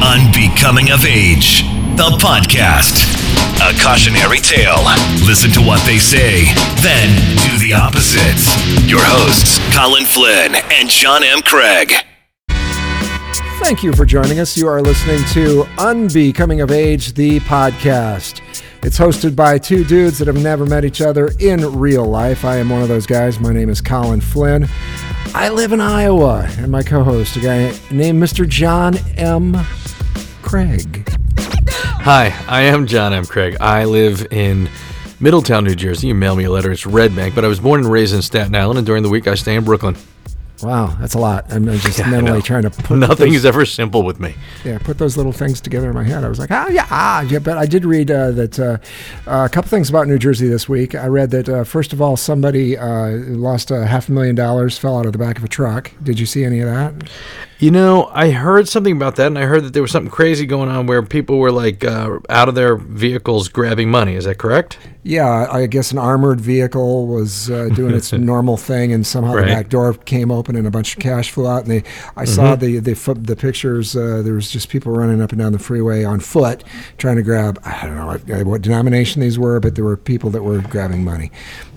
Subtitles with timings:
[0.00, 1.62] Unbecoming of Age,
[1.96, 3.02] the podcast.
[3.60, 4.84] A cautionary tale.
[5.26, 6.44] Listen to what they say,
[6.82, 7.08] then
[7.42, 8.38] do the opposite.
[8.88, 11.42] Your hosts, Colin Flynn and John M.
[11.42, 11.92] Craig.
[13.60, 14.56] Thank you for joining us.
[14.56, 18.40] You are listening to Unbecoming of Age, the podcast.
[18.84, 22.44] It's hosted by two dudes that have never met each other in real life.
[22.44, 23.40] I am one of those guys.
[23.40, 24.68] My name is Colin Flynn.
[25.34, 28.48] I live in Iowa, and my co host, a guy named Mr.
[28.48, 29.56] John M.
[30.48, 31.06] Craig.
[31.36, 33.26] Hi, I am John M.
[33.26, 33.58] Craig.
[33.60, 34.70] I live in
[35.20, 36.06] Middletown, New Jersey.
[36.06, 38.22] You mail me a letter, it's Red Bank, but I was born and raised in
[38.22, 39.94] Staten Island, and during the week I stay in Brooklyn.
[40.62, 41.52] Wow, that's a lot.
[41.52, 44.34] I'm just Yeah, mentally trying to put Nothing those, is ever simple with me.
[44.64, 46.24] yeah, put those little things together in my head.
[46.24, 47.38] I was like, ah, yeah, ah, yeah.
[47.40, 48.78] But I did read uh, that uh,
[49.30, 50.94] uh, a couple things about New Jersey this week.
[50.96, 54.78] I read that uh, first of all, somebody uh, lost a half a million dollars,
[54.78, 55.92] fell out of the back of a truck.
[56.02, 57.08] Did you see any of that?
[57.60, 60.46] You know, I heard something about that, and I heard that there was something crazy
[60.46, 64.14] going on where people were like uh, out of their vehicles grabbing money.
[64.14, 64.78] Is that correct?
[65.02, 69.42] Yeah, I guess an armored vehicle was uh, doing its normal thing, and somehow the
[69.42, 71.62] back door came open and a bunch of cash flew out.
[71.62, 71.82] And they,
[72.16, 73.96] I saw the the the pictures.
[73.96, 76.62] Uh, there was just people running up and down the freeway on foot,
[76.96, 77.60] trying to grab.
[77.64, 80.60] I don't know what, uh, what denomination these were, but there were people that were
[80.60, 81.32] grabbing money.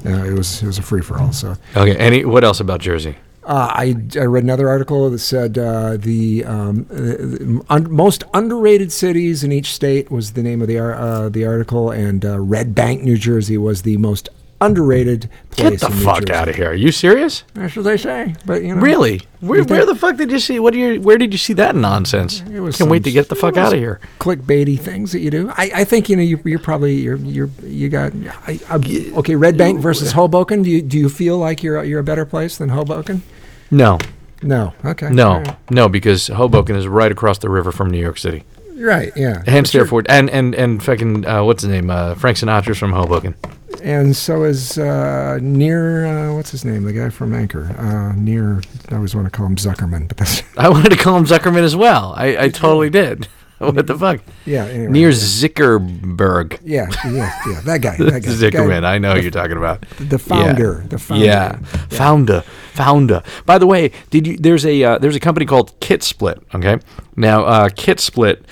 [0.05, 1.33] Uh, it was it was a free for all.
[1.33, 1.97] So Okay.
[1.97, 2.23] Any?
[2.23, 3.15] What else about Jersey?
[3.43, 8.23] Uh, I, I read another article that said uh, the, um, uh, the un- most
[8.33, 12.39] underrated cities in each state was the name of the uh, the article, and uh,
[12.39, 14.29] Red Bank, New Jersey, was the most
[14.61, 15.71] underrated place.
[15.71, 16.33] Get the fuck Jersey.
[16.33, 16.69] out of here!
[16.69, 17.43] Are you serious?
[17.55, 18.35] That's what they say.
[18.45, 19.21] But you know, Really?
[19.39, 20.59] Where, where the fuck did you see?
[20.59, 21.01] What do you?
[21.01, 22.41] Where did you see that nonsense?
[22.41, 23.99] It was Can't wait to get the fuck out of here.
[24.19, 25.49] Clickbaity things that you do.
[25.57, 28.13] I, I think you know you, you're probably you're you're you got
[28.47, 29.35] I, I, okay.
[29.35, 30.61] Red Bank versus Hoboken.
[30.61, 33.23] Do you do you feel like you're you're a better place than Hoboken?
[33.71, 33.97] No,
[34.43, 34.73] No.
[34.85, 35.09] Okay.
[35.09, 35.57] no, All right.
[35.71, 38.43] no, because Hoboken is right across the river from New York City.
[38.75, 39.11] Right.
[39.15, 39.43] Yeah.
[39.45, 41.89] Hence, therefore, and and and fucking uh, what's his name?
[41.91, 43.35] Uh, Frank Sinatra's from Hoboken.
[43.83, 47.75] and so is uh, Nir uh, what's his name, the guy from Anchor.
[47.77, 51.15] Uh, Nir, I always want to call him Zuckerman, but that's I wanted to call
[51.15, 52.13] him Zuckerman as well.
[52.17, 53.27] I, I totally did.
[53.75, 54.21] what the fuck?
[54.45, 54.65] yeah.
[54.65, 55.15] Anyway, Near yeah.
[55.15, 56.59] Zickerberg.
[56.63, 57.61] Yeah, yeah, yeah.
[57.61, 57.97] That guy.
[57.97, 58.93] That guy.
[58.93, 59.81] I know who you're talking about.
[59.99, 60.83] the founder.
[60.87, 61.25] The founder.
[61.25, 61.57] Yeah,
[61.89, 62.41] founder,
[62.73, 63.23] founder.
[63.45, 64.37] By the way, did you?
[64.37, 66.41] There's a uh, there's a company called Kit Split.
[66.55, 66.79] Okay,
[67.15, 68.45] now uh, Kit Split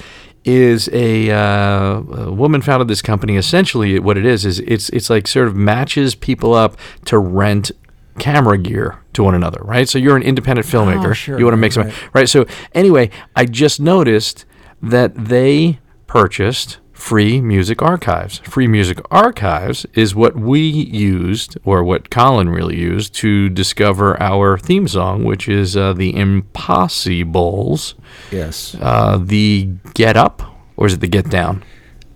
[0.46, 3.36] is a, uh, a woman founded this company.
[3.36, 7.72] Essentially, what it is is it's it's like sort of matches people up to rent
[8.19, 9.88] camera gear to one another, right?
[9.88, 11.09] So you're an independent filmmaker.
[11.09, 12.30] Oh, sure, You want to make right, some, right?
[12.30, 14.46] So anyway, I just noticed
[14.82, 18.40] that they purchased Free Music Archives.
[18.40, 24.58] Free Music Archives is what we used, or what Colin really used, to discover our
[24.58, 27.96] theme song, which is uh, the Impossibles,
[28.32, 28.76] Yes.
[28.82, 30.42] uh, the Get Up,
[30.78, 31.64] or is it the Get Down?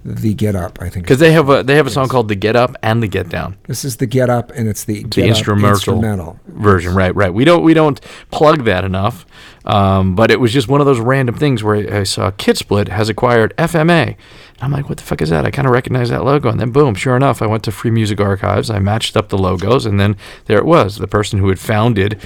[0.06, 0.80] The Get Up.
[0.82, 1.06] I think.
[1.06, 3.30] Because they have a they have a song called the Get Up and the Get
[3.30, 3.58] Down.
[3.68, 6.40] this is the Get Up, and it's the, the instrumental, instrumental.
[6.48, 6.94] version.
[6.94, 7.34] Right, right.
[7.34, 9.26] We don't we don't plug that enough.
[9.66, 12.90] Um, but it was just one of those random things where I saw Kit Split
[12.90, 14.08] has acquired FMA.
[14.08, 14.18] And
[14.62, 15.46] I'm like, what the fuck is that?
[15.46, 16.50] I kind of recognize that logo.
[16.50, 18.70] And then boom, sure enough, I went to Free Music Archives.
[18.70, 20.98] I matched up the logos, and then there it was.
[20.98, 22.22] The person who had founded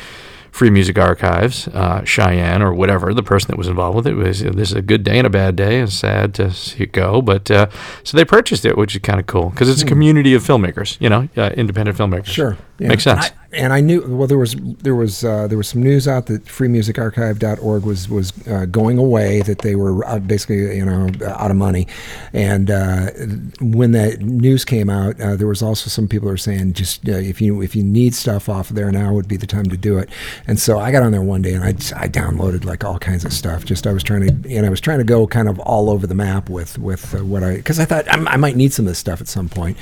[0.57, 4.41] Free Music Archives, uh, Cheyenne or whatever, the person that was involved with it was
[4.41, 5.81] this is a good day and a bad day.
[5.81, 7.67] It's sad to see it go, but uh,
[8.03, 10.99] so they purchased it, which is kind of cool because it's a community of filmmakers,
[10.99, 12.25] you know, uh, independent filmmakers.
[12.25, 12.57] Sure.
[12.79, 12.87] Yeah.
[12.87, 13.27] makes sense.
[13.27, 16.27] I, and I knew well there was there was uh, there was some news out
[16.27, 21.49] that freemusicarchive.org was was uh, going away that they were uh, basically you know out
[21.49, 21.87] of money,
[22.33, 23.09] and uh,
[23.59, 27.13] when that news came out, uh, there was also some people are saying just uh,
[27.13, 29.77] if you if you need stuff off of there now would be the time to
[29.77, 30.09] do it,
[30.45, 33.25] and so I got on there one day and I I downloaded like all kinds
[33.25, 33.65] of stuff.
[33.65, 36.05] Just I was trying to and I was trying to go kind of all over
[36.05, 38.91] the map with with what I because I thought I'm, I might need some of
[38.91, 39.77] this stuff at some point.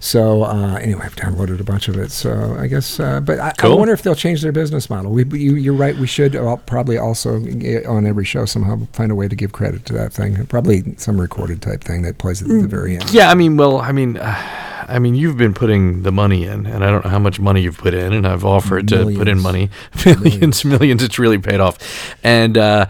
[0.00, 2.10] So anyway, I've downloaded a bunch of it.
[2.10, 5.12] So I guess, uh, but I, I wonder if they'll change their business model.
[5.12, 5.96] We, you, you're right.
[5.96, 9.84] We should uh, probably also on every show somehow find a way to give credit
[9.86, 10.46] to that thing.
[10.46, 13.10] Probably some recorded type thing that plays at the very end.
[13.12, 16.64] Yeah, I mean, well, I mean, uh, I mean, you've been putting the money in,
[16.64, 19.28] and I don't know how much money you've put in, and I've offered to put
[19.28, 19.42] in Millions.
[19.42, 19.70] money,
[20.06, 21.02] millions, millions.
[21.02, 21.76] It's really paid off,
[22.24, 22.86] and uh,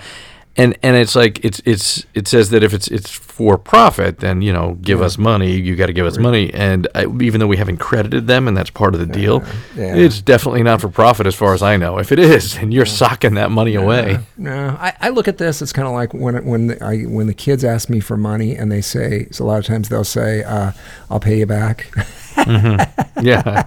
[0.58, 4.42] and and it's like it's it's it says that if it's it's for profit, then
[4.42, 5.52] you know, give us money.
[5.52, 8.56] You got to give us money, and I, even though we haven't credited them, and
[8.56, 9.44] that's part of the deal,
[9.76, 9.94] yeah.
[9.94, 11.98] it's definitely not for profit as far as I know.
[11.98, 15.62] If it is, and you're socking that money away, No, I, I look at this.
[15.62, 18.16] It's kind of like when it- when the, I when the kids ask me for
[18.16, 19.28] money and they say.
[19.30, 20.72] So a lot of times they'll say, uh,
[21.08, 21.86] "I'll pay you back."
[22.36, 23.64] yeah,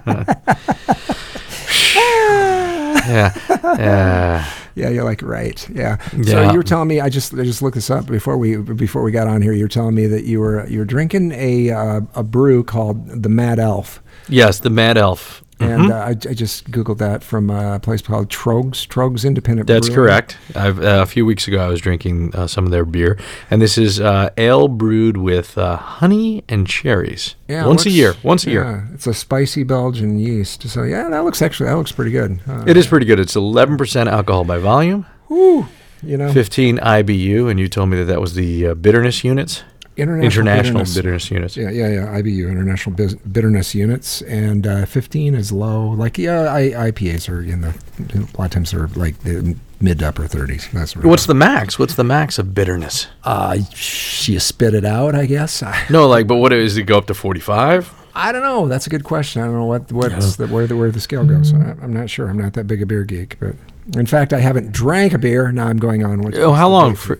[3.08, 3.34] yeah,
[3.64, 4.54] yeah.
[4.76, 5.68] Yeah, you're like right.
[5.70, 5.98] Yeah.
[6.24, 9.04] So you were telling me I just I just looked this up before we before
[9.04, 9.54] we got on here.
[9.54, 13.24] You were telling me that you were you were drinking a uh, a brew called
[13.24, 15.44] the Mad Elf, Yes, the Mad Elf.
[15.62, 19.68] And uh, I, I just googled that from a place called Tröegs Tröegs Independent.
[19.68, 20.10] That's Brewery.
[20.10, 20.38] correct.
[20.56, 23.18] I've, uh, a few weeks ago, I was drinking uh, some of their beer,
[23.50, 27.36] and this is uh, ale brewed with uh, honey and cherries.
[27.48, 28.16] Yeah, once a year.
[28.24, 28.64] Once a year.
[28.64, 30.68] Yeah, it's a spicy Belgian yeast.
[30.68, 32.40] So yeah, that looks actually that looks pretty good.
[32.48, 33.20] Uh, It is pretty good.
[33.20, 35.68] It's 11% alcohol by volume, Whew,
[36.02, 39.64] you know, 15 IBU, and you told me that that was the uh, bitterness units,
[39.98, 40.96] international, international bitterness.
[40.96, 41.58] bitterness, units.
[41.58, 42.20] Yeah, yeah, yeah.
[42.22, 45.90] IBU, International Bis- Bitterness Units, and uh, 15 is low.
[45.90, 47.70] Like, yeah, I, IPAs are in the,
[48.16, 50.72] a lot of times they're like the mid to upper 30s.
[50.72, 51.78] That's What's the max?
[51.78, 53.08] What's the max of bitterness?
[53.24, 55.64] uh, you spit it out, I guess.
[55.90, 57.94] No, like, but what is it go up to 45?
[58.14, 58.68] I don't know.
[58.68, 59.42] That's a good question.
[59.42, 61.54] I don't know what what's the, where the where the scale goes.
[61.54, 62.30] I, I'm not sure.
[62.30, 63.56] I'm not that big a beer geek, but
[63.96, 65.50] in fact, I haven't drank a beer.
[65.54, 66.22] Now I'm going on.
[66.22, 66.96] What's, Oh, how long?
[66.96, 67.20] For,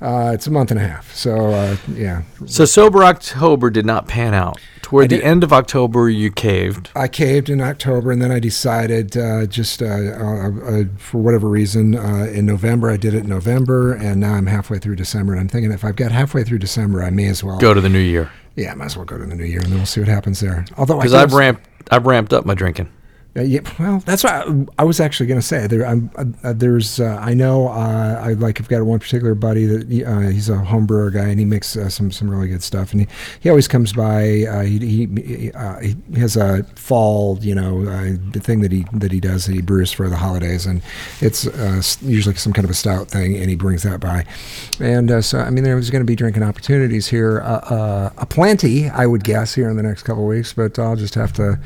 [0.00, 1.14] Uh, it's a month and a half.
[1.14, 4.60] So uh, yeah, so sober October did not pan out.
[4.82, 6.90] Toward the end of October, you caved.
[6.94, 11.48] I caved in October, and then I decided uh, just uh, uh, uh, for whatever
[11.48, 12.88] reason uh, in November.
[12.90, 15.84] I did it in November, and now I'm halfway through December, and I'm thinking if
[15.84, 18.30] I've got halfway through December, I may as well Go to the new year.
[18.54, 20.08] Yeah, I might as well go to the new year, and then we'll see what
[20.08, 20.64] happens there.
[20.76, 22.88] Although Because I've ramped, I've ramped up my drinking.
[23.36, 25.66] Uh, yeah, well, that's what I, I was actually going to say.
[25.66, 25.96] There, uh,
[26.42, 30.20] uh, there's, uh, I know, uh, I like, I've got one particular buddy that uh,
[30.30, 32.92] he's a home brewer guy, and he makes some some really good stuff.
[32.92, 33.08] And he,
[33.40, 34.24] he always comes by.
[34.64, 37.84] He he, he has a fall, you know,
[38.32, 39.46] thing that he that he does.
[39.46, 40.80] That he brews for the holidays, and
[41.20, 41.44] it's
[42.02, 44.24] usually some kind of a stout thing, and he brings that by.
[44.80, 49.24] And so, I mean, there's going to be drinking opportunities here, uh, aplenty, I would
[49.24, 50.52] guess, here in the next couple of weeks.
[50.52, 51.58] But I'll just have to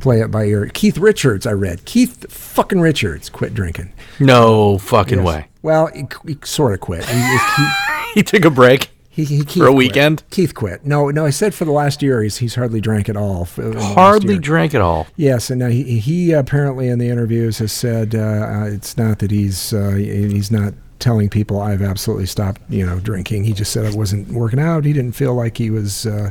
[0.00, 0.70] play it by ear.
[0.72, 1.84] Keith Richards, I read.
[1.86, 3.92] Keith fucking Richards quit drinking.
[4.20, 5.26] No fucking Yes.
[5.26, 5.46] way.
[5.60, 7.04] Well, he, he sort of quit.
[7.04, 7.38] He,
[8.14, 8.90] he, took a break.
[9.08, 9.76] he, he, Keith For a quit.
[9.76, 10.22] weekend?
[10.30, 10.86] Keith quit.
[10.86, 11.26] No, no.
[11.26, 13.42] I said for the last year, he's he's hardly drank at all.
[13.42, 15.08] f- in the last Hardly drank at all.
[15.16, 19.18] Yes, and now he, he apparently in the interviews has said uh, uh, it's not
[19.18, 23.44] that he's uh, he's not telling people I've absolutely stopped you know drinking.
[23.44, 24.84] He just said it wasn't working out.
[24.84, 26.30] He didn't feel like he was uh,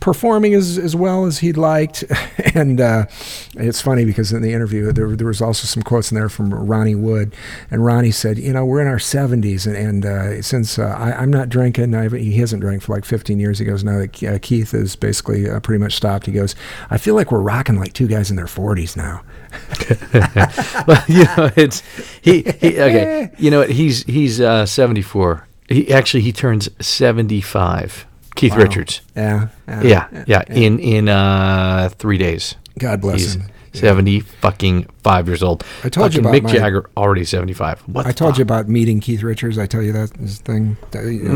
[0.00, 2.04] performing as, as well as he'd liked.
[2.54, 3.06] and uh,
[3.54, 6.52] it's funny because in the interview there, there was also some quotes in there from
[6.52, 7.34] Ronnie Wood,
[7.70, 11.12] and Ronnie said, you know, we're in our 70s, and, and uh, since uh, I,
[11.12, 13.58] I'm not drinking, I, he hasn't drank for like 15 years.
[13.58, 16.26] He goes, now that uh, Keith is basically uh, pretty much stopped.
[16.26, 16.56] He goes,
[16.90, 19.22] I feel like we're rocking like two guys in their 40s now.
[20.86, 21.82] well, you know, it's
[22.22, 22.80] he, he.
[22.80, 23.70] Okay, you know what?
[24.04, 25.46] He's he's uh, seventy four.
[25.68, 28.06] He actually he turns seventy five.
[28.36, 29.00] Keith Richards.
[29.16, 29.48] Yeah,
[29.82, 30.42] Yeah, yeah.
[30.48, 32.54] In in uh, three days.
[32.78, 33.42] God bless He's him.
[33.74, 35.64] seventy fucking five years old.
[35.84, 37.80] I told you about Mick my- Jagger already seventy five.
[37.82, 39.58] What I the told you about meeting Keith Richards.
[39.58, 40.76] I tell you that thing.
[40.92, 41.30] that, you know,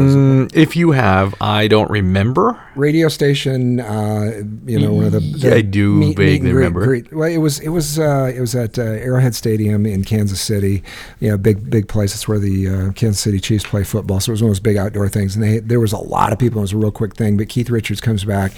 [0.46, 2.58] Mm, if you have, I don't remember.
[2.76, 3.80] radio station.
[3.80, 7.12] Uh, you know, one of the, Yeah, I do meet- meet vaguely greet- remember greet-
[7.12, 10.82] Well, it was it was uh, it was at uh, Arrowhead Stadium in Kansas City.
[11.20, 12.14] You know, big big place.
[12.14, 14.20] It's where the uh, Kansas City Chiefs play football.
[14.20, 15.34] So it was one of those big outdoor things.
[15.36, 16.58] And they there was a lot of people.
[16.58, 17.36] It was a real quick thing.
[17.36, 18.52] But Keith Richards comes back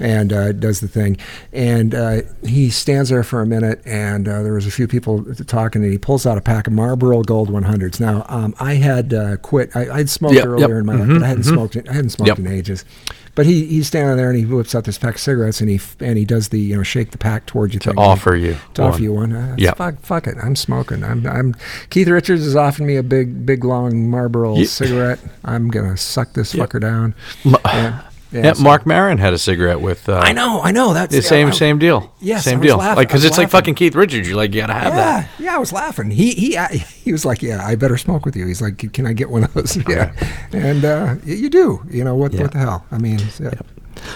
[0.00, 1.16] and uh, does the thing,
[1.52, 3.82] and uh, he stands there for a minute.
[3.84, 6.72] And uh, there was a few people talking, and he pulls out a pack of
[6.72, 8.00] Marlboro Gold 100s.
[8.00, 9.76] Now, um, I had uh, quit.
[9.76, 11.52] I, I'd smoked Yep, earlier yep, in my life, mhm, but I hadn't mhm.
[11.52, 11.76] smoked.
[11.76, 12.38] I hadn't smoked Yep.
[12.38, 12.86] in ages.
[13.34, 15.78] But he, he's standing there and he whips out this pack of cigarettes and he
[16.00, 17.98] and he does the you know shake the pack towards you To thing.
[17.98, 19.32] offer you to offer you one.
[19.32, 19.76] Uh, Yep.
[19.76, 20.36] fuck, fuck it.
[20.42, 21.04] I'm smoking.
[21.04, 21.54] I'm I'm
[21.90, 25.20] Keith Richards is offering me a big big long Marlboro cigarette.
[25.44, 27.14] I'm gonna suck this fucker down.
[27.44, 30.08] Yeah, Yeah, so- Marc Maron had a cigarette with.
[30.08, 30.92] Uh, I know, I know.
[30.92, 32.12] That's The same I- same deal.
[32.20, 32.76] Yes, I same deal.
[32.76, 34.28] laughing- Like because it's like fucking Keith Richards.
[34.28, 35.28] You're like you gotta have Yeah, that.
[35.38, 36.10] yeah, I was laughing.
[36.10, 39.06] He he I, he was like, "Yeah, I better smoke with you." He's like, "Can
[39.06, 40.12] I get one of those?" Yeah,
[40.52, 41.82] and uh, you do.
[41.90, 42.32] You know what?
[42.34, 42.42] Yeah.
[42.42, 42.84] What the hell?
[42.92, 43.50] I mean, yeah.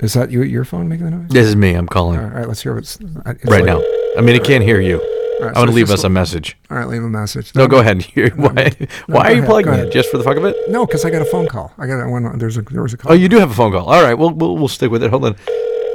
[0.00, 1.28] is that you, your phone making the noise?
[1.28, 1.74] This is me.
[1.74, 3.82] I'm calling All right, let's hear what's uh, it's right like- now.
[4.16, 4.98] I mean, it can't hear you.
[5.38, 6.56] All right, I'm so going to leave us a message.
[6.70, 7.54] All right, leave a message.
[7.54, 8.06] No, go ahead.
[8.16, 8.52] You- why
[9.06, 9.92] why go are you ahead, plugging it?
[9.92, 10.56] Just for the fuck of it?
[10.68, 11.72] No, because I got a phone call.
[11.78, 12.38] I got one.
[12.38, 13.12] There's a there was a call.
[13.12, 13.86] Oh, you do have a phone call.
[13.86, 14.14] All right.
[14.14, 15.10] We'll, we'll, we'll stick with it.
[15.10, 15.36] Hold on.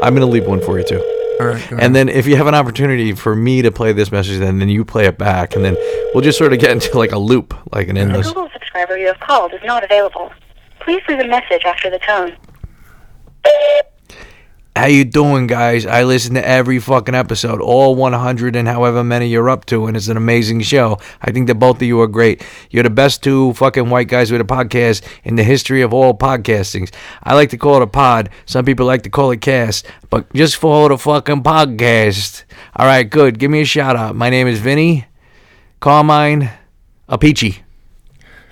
[0.01, 0.99] I'm going to leave one for you, too.
[1.39, 1.79] All right, go ahead.
[1.79, 4.69] And then if you have an opportunity for me to play this message, then then
[4.69, 5.75] you play it back, and then
[6.13, 8.27] we'll just sort of get into like a loop, like an endless.
[8.27, 8.33] The.
[8.33, 10.31] Google subscriber you have called is not available.
[10.81, 12.35] Please leave a message after the tone.
[14.73, 15.85] How you doing, guys?
[15.85, 19.97] I listen to every fucking episode, all 100 and however many you're up to, and
[19.97, 20.97] it's an amazing show.
[21.21, 22.41] I think that both of you are great.
[22.69, 26.17] You're the best two fucking white guys with a podcast in the history of all
[26.17, 26.89] podcastings.
[27.21, 28.29] I like to call it a pod.
[28.45, 32.45] Some people like to call it cast, but just follow the fucking podcast.
[32.77, 33.39] All right, good.
[33.39, 34.15] Give me a shout out.
[34.15, 35.05] My name is Vinny
[35.81, 36.49] Carmine
[37.09, 37.59] Apici.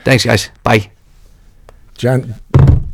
[0.04, 0.50] Thanks, guys.
[0.64, 0.92] Bye.
[1.96, 2.36] John,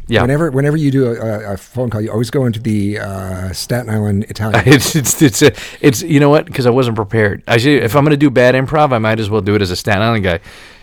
[0.07, 0.21] Yeah.
[0.21, 3.89] whenever whenever you do a, a phone call, you always go into the uh, Staten
[3.89, 4.63] Island Italian.
[4.67, 6.45] It's it's it's a, it's you know what?
[6.45, 7.41] Because I wasn't prepared.
[7.47, 9.71] I should, if I'm gonna do bad improv, I might as well do it as
[9.71, 10.39] a Staten Island guy.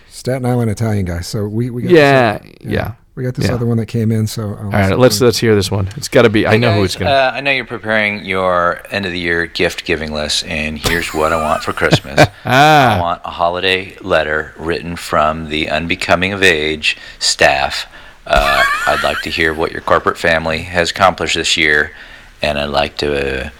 [0.08, 1.20] Staten Island Italian guy.
[1.20, 2.94] So we, we got Yeah, this, yeah.
[3.14, 3.54] we got this yeah.
[3.54, 4.26] other one that came in.
[4.26, 5.88] So All right, let's let's hear this one.
[5.96, 6.46] It's got to be.
[6.46, 7.10] I know who it's gonna.
[7.10, 11.14] Uh, I know you're preparing your end of the year gift giving list, and here's
[11.14, 12.20] what I want for Christmas.
[12.44, 12.96] ah.
[12.96, 17.86] I want a holiday letter written from the unbecoming of age staff.
[18.26, 21.92] Uh, I'd like to hear what your corporate family has accomplished this year,
[22.40, 23.50] and I'd like to uh,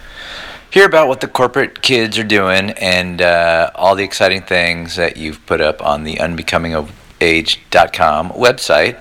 [0.71, 5.17] hear about what the corporate kids are doing and uh, all the exciting things that
[5.17, 8.99] you've put up on the unbecomingofage.com website.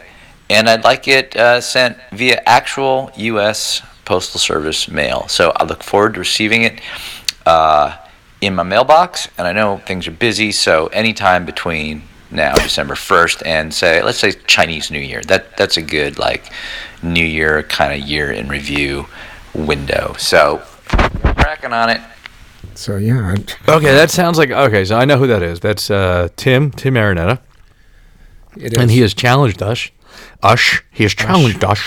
[0.50, 3.80] And I'd like it uh, sent via actual U.S.
[4.04, 5.26] Postal Service mail.
[5.28, 6.80] So I look forward to receiving it
[7.46, 7.96] uh,
[8.42, 9.28] in my mailbox.
[9.38, 12.02] And I know things are busy, so anytime between
[12.32, 15.20] now December 1st and say let's say Chinese New Year.
[15.22, 16.50] That that's a good like
[17.02, 19.06] New Year kind of year in review
[19.54, 20.14] window.
[20.18, 22.00] So cracking on it.
[22.74, 23.34] So yeah,
[23.66, 24.84] I- okay, that sounds like okay.
[24.84, 25.60] So I know who that is.
[25.60, 27.40] That's uh, Tim Tim Araneta,
[28.56, 28.78] it is.
[28.78, 29.90] and he has challenged us.
[30.42, 31.80] Ush, he has challenged us.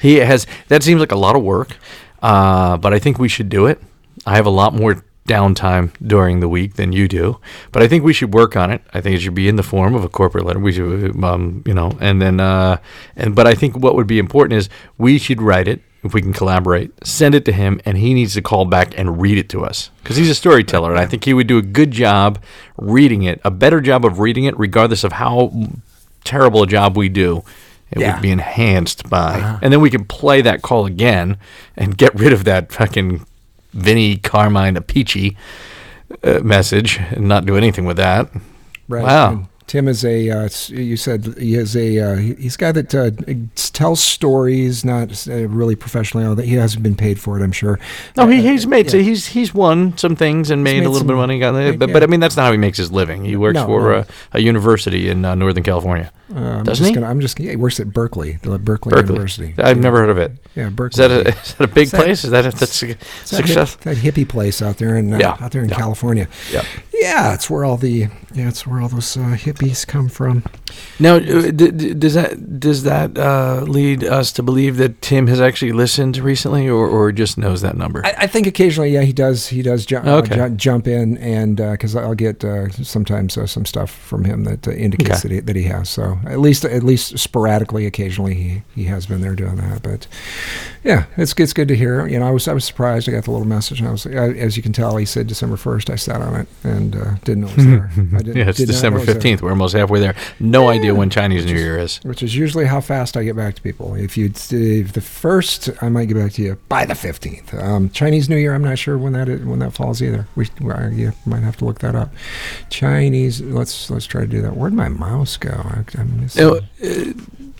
[0.00, 0.46] He has.
[0.68, 1.76] That seems like a lot of work,
[2.22, 3.80] uh, but I think we should do it.
[4.26, 7.38] I have a lot more downtime during the week than you do,
[7.72, 8.82] but I think we should work on it.
[8.92, 10.58] I think it should be in the form of a corporate letter.
[10.58, 12.76] We should, um, you know, and then, uh,
[13.16, 16.20] and but I think what would be important is we should write it if we
[16.20, 19.48] can collaborate, send it to him, and he needs to call back and read it
[19.48, 22.38] to us because he's a storyteller, and I think he would do a good job
[22.76, 25.50] reading it, a better job of reading it, regardless of how
[26.24, 27.42] terrible a job we do.
[27.90, 28.14] It Yeah.
[28.14, 31.36] would be enhanced by, and then we can play that call again
[31.76, 33.24] and get rid of that fucking
[33.74, 35.36] Vinny Carmine Apici
[36.22, 38.30] uh, message and not do anything with that.
[38.88, 39.02] Right.
[39.04, 39.32] Wow.
[39.32, 40.30] And Tim is a.
[40.30, 41.98] Uh, you said he is a.
[41.98, 43.10] Uh, he's a guy that uh,
[43.72, 46.26] tells stories, not uh, really professionally.
[46.26, 47.78] Although he hasn't been paid for it, I'm sure.
[48.16, 51.06] No, he, he's made so he's he's won some things and made, made a little
[51.06, 51.38] bit of money.
[51.38, 51.92] Got but, yeah.
[51.92, 53.24] but I mean that's not how he makes his living.
[53.24, 53.98] He works No, for no.
[53.98, 56.12] A, a university in uh, Northern California.
[56.34, 56.94] Uh, I'm Doesn't just he?
[56.94, 57.38] Gonna, I'm just.
[57.38, 59.12] Yeah, he works at Berkeley, the Berkeley, Berkeley.
[59.14, 59.54] University.
[59.56, 59.82] I've Yeah.
[59.82, 60.32] never heard of it.
[60.56, 61.06] Yeah, Is Berkeley.
[61.08, 62.24] that a is that a big that- place?
[62.24, 65.36] Is that a, that's a It's that, that hippie place out there in uh, Yeah.
[65.40, 65.76] out there in Yeah.
[65.76, 66.26] California.
[66.50, 66.64] Yeah.
[66.92, 70.42] Yeah, it's where all the yeah, it's where all those uh, hippies come from.
[70.98, 75.26] Now, uh, d- d- does that does that uh, lead us to believe that Tim
[75.26, 78.04] has actually listened recently, or, or just knows that number?
[78.06, 79.48] I, I think occasionally, yeah, he does.
[79.48, 80.38] He does ju- Okay.
[80.40, 84.44] uh, ju- jump in, and because I'll get uh, sometimes uh, some stuff from him
[84.44, 85.28] that uh, indicates Okay.
[85.28, 85.88] that, he, that he has.
[85.90, 89.82] So at least at least sporadically, occasionally, he, he has been there doing that.
[89.82, 90.06] But
[90.84, 92.06] yeah, it's it's good to hear.
[92.06, 93.08] You know, I was I was surprised.
[93.08, 95.26] I got the little message, and I was I, as you can tell, he said
[95.26, 95.90] December first.
[95.90, 97.90] I sat on it and uh, didn't know it was there.
[97.96, 99.14] I didn't, yeah, it's did December it was there.
[99.16, 99.42] fifteenth.
[99.42, 100.14] We're almost halfway there.
[100.38, 101.98] No idea when Chinese New Year is.
[102.04, 103.94] Which is usually how fast I get back to people.
[103.94, 107.52] If you if the first, I might get back to you by the fifteenth.
[107.54, 110.26] Um, Chinese New Year, I'm not sure when that is, when that falls either.
[110.36, 112.10] We well, you might have to look that up.
[112.70, 114.56] Chinese, let's let's try to do that.
[114.56, 115.50] Where'd my mouse go?
[115.50, 115.84] I.
[116.36, 117.12] No, uh,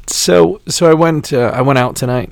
[0.06, 2.30] so so I went uh, I went out tonight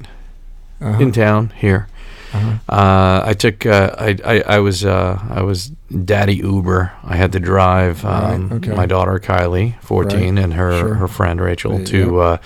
[0.80, 1.88] Uh-huh, in town here.
[2.32, 2.58] Uh-huh.
[2.68, 5.70] Uh, I took uh, I, I I was uh, I was
[6.04, 6.92] daddy Uber.
[7.04, 8.74] I had to drive um, Right, okay.
[8.74, 10.94] my daughter Kylie, fourteen, Right, and her sure.
[10.94, 12.36] her friend Rachel to uh,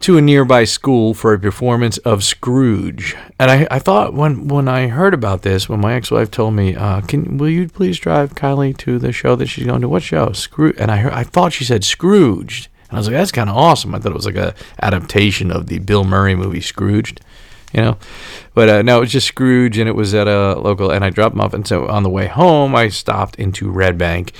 [0.00, 3.16] to a nearby school for a performance of Scrooge.
[3.40, 6.54] And I, I thought when when I heard about this, when my ex wife told
[6.54, 9.88] me, uh, "Can will you please drive Kylie to the show that she's going to?
[9.88, 10.32] What show?
[10.32, 12.68] Scrooge?" And I heard I thought she said Scrooged.
[12.90, 13.94] And I was like, that's kind of awesome.
[13.94, 17.20] I thought it was like a adaptation of the Bill Murray movie Scrooged.
[17.72, 17.98] You know.
[18.54, 21.10] But uh, no, it was just Scrooge, and it was at a local, and I
[21.10, 21.54] dropped them off.
[21.54, 24.32] And so on the way home, I stopped into Red Bank,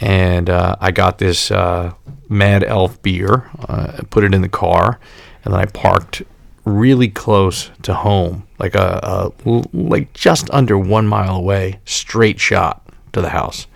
[0.00, 1.94] and uh, I got this uh,
[2.28, 4.98] Mad Elf beer, uh, put it in the car,
[5.44, 6.22] and then I parked
[6.64, 12.86] really close to home, like a, a like just under one mile away, straight shot
[13.12, 13.66] to the house.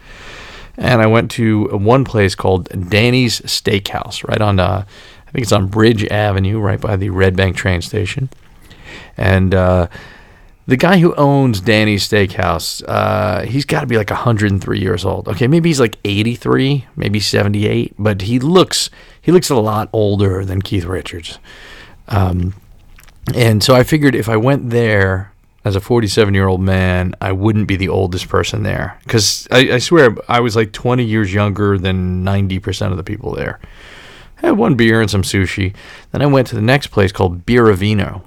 [0.76, 4.84] And I went to one place called Danny's Steakhouse, right on, uh,
[5.26, 8.28] I think it's on Bridge Avenue, right by the Red Bank train station.
[9.16, 9.88] And uh,
[10.66, 15.28] the guy who owns Danny's Steakhouse, uh, he's got to be like 103 years old.
[15.28, 20.44] Okay, maybe he's like 83, maybe 78, but he looks he looks a lot older
[20.44, 21.38] than Keith Richards.
[22.08, 22.54] Um,
[23.34, 25.32] and so I figured if I went there
[25.64, 29.00] as a 47 year old man, I wouldn't be the oldest person there.
[29.02, 33.34] Because I, I swear I was like 20 years younger than 90% of the people
[33.34, 33.58] there.
[34.42, 35.74] I had one beer and some sushi.
[36.12, 38.22] Then I went to the next place called Birravino.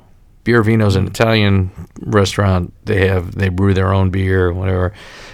[0.50, 2.74] Birravino is an Italian restaurant.
[2.86, 4.88] They have they brew their own beer, whatever.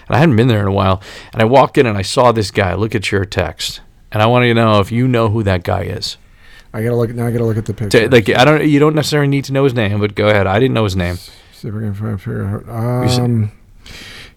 [0.07, 1.01] And I hadn't been there in a while.
[1.33, 2.73] And I walked in and I saw this guy.
[2.75, 3.81] Look at your text.
[4.11, 6.17] And I want to know if you know who that guy is.
[6.73, 7.09] I gotta look.
[7.11, 8.09] Now I gotta look at the picture.
[8.09, 10.45] Like I don't you don't necessarily need to know his name, but go ahead.
[10.45, 11.15] I didn't know his name.
[11.53, 12.67] See if we can figure out.
[12.67, 13.51] Um,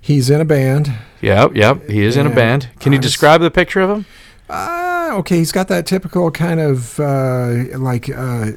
[0.00, 0.92] he's in a band.
[1.20, 1.88] Yep, yep.
[1.88, 2.68] He is in a band.
[2.78, 4.06] Can you describe the picture of him?
[4.48, 8.52] Uh, okay, he's got that typical kind of uh, like uh,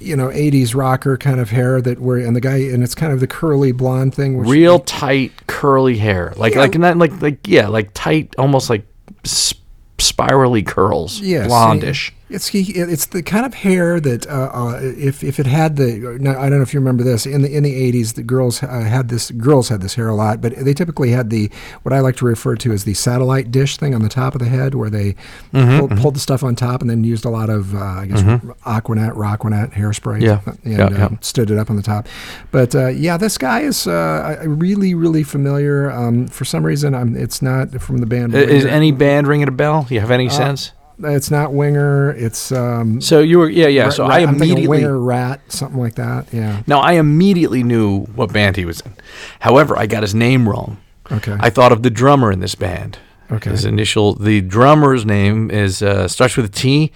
[0.00, 3.12] you know '80s rocker kind of hair that where and the guy and it's kind
[3.12, 4.38] of the curly blonde thing.
[4.38, 6.32] Which Real tight curly hair.
[6.36, 6.60] Like Yeah.
[6.60, 8.86] like not like like yeah, like tight almost like
[9.24, 9.62] sp-
[9.98, 11.20] spirally curls.
[11.20, 12.10] Yes, Blondish.
[12.34, 16.32] It's it's the kind of hair that uh, uh, if if it had the now,
[16.40, 18.66] I don't know if you remember this in the in the eighties the girls uh,
[18.80, 21.50] had this girls had this hair a lot but they typically had the
[21.84, 24.40] what I like to refer to as the satellite dish thing on the top of
[24.40, 25.14] the head where they
[25.52, 28.06] Mm-hmm, pulled, pulled the stuff on top and then used a lot of uh, I
[28.06, 30.40] guess Aquanet Rockwanet hairspray Yeah.
[30.64, 31.08] and Yeah, uh, yeah.
[31.20, 32.08] stood it up on the top
[32.50, 37.14] but uh, yeah this guy is uh, really really familiar um, for some reason I'm
[37.16, 39.86] it's not from the band I- Is any band ringing a bell?
[39.90, 40.72] You have Uh, any sense?
[40.98, 43.88] It's not Winger it's um, So you were yeah yeah.
[43.90, 46.32] So I thinking immediately Winger Rat, something like that.
[46.32, 46.62] Yeah.
[46.66, 48.94] now I immediately knew what band he was in.
[49.40, 50.78] However, I got his name wrong.
[51.10, 51.36] Okay.
[51.38, 52.98] I thought of the drummer in this band.
[53.30, 53.50] Okay.
[53.50, 56.92] His initial the drummer's name is uh, starts with a T,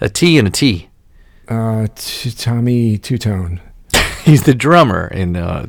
[0.00, 0.88] a T and a T.
[1.48, 3.60] uh, t- Tommy Two Tone.
[4.24, 5.66] He's the drummer in uh,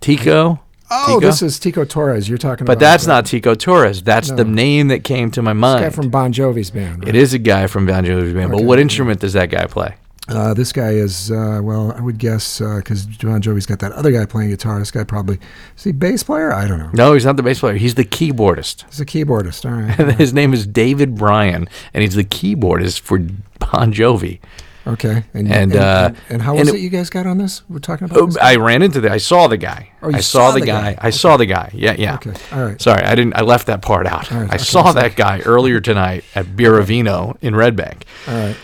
[0.00, 0.60] Tico.
[0.90, 1.20] Oh, Tico?
[1.26, 2.28] this is Tico Torres.
[2.28, 2.80] You're talking But about.
[2.80, 4.02] But that's uh, not Tico Torres.
[4.02, 5.84] That's the name that came to my this mind.
[5.84, 7.00] guy from Bon Jovi's band.
[7.00, 7.08] right?
[7.08, 8.52] it is a guy from Bon Jovi's band.
[8.52, 9.94] But what instrument does that guy play?
[10.28, 14.10] Uh, this guy is uh, well, I would guess because Bon Jovi's got that other
[14.10, 14.78] guy playing guitar.
[14.80, 15.38] This guy probably
[15.76, 16.52] is he bass player?
[16.52, 16.90] I don't know.
[16.94, 17.74] No, he's not the bass player.
[17.76, 18.84] He's the keyboardist.
[18.86, 19.64] He's a keyboardist.
[19.64, 20.16] All right.
[20.18, 23.18] His name is David Bryan, and he's the keyboardist for
[23.60, 24.40] Bon Jovi.
[24.86, 25.24] Okay.
[25.34, 27.62] And And, uh, and, and how and was it- it you guys got on this?
[27.68, 28.18] We're talking about.
[28.18, 28.36] Oh, this?
[28.36, 29.10] I ran into the.
[29.10, 29.90] I saw the guy.
[30.02, 30.94] Oh, you I saw, saw the guy.
[30.94, 30.98] guy.
[31.00, 31.70] I saw the guy.
[31.74, 32.14] Yeah, yeah.
[32.14, 32.80] Okay, all right.
[32.80, 33.34] Sorry, I didn't.
[33.36, 34.30] I left that part out.
[34.30, 35.08] Right, I okay, saw sorry.
[35.08, 38.56] that guy earlier tonight at Birravino in Red Bank, All right.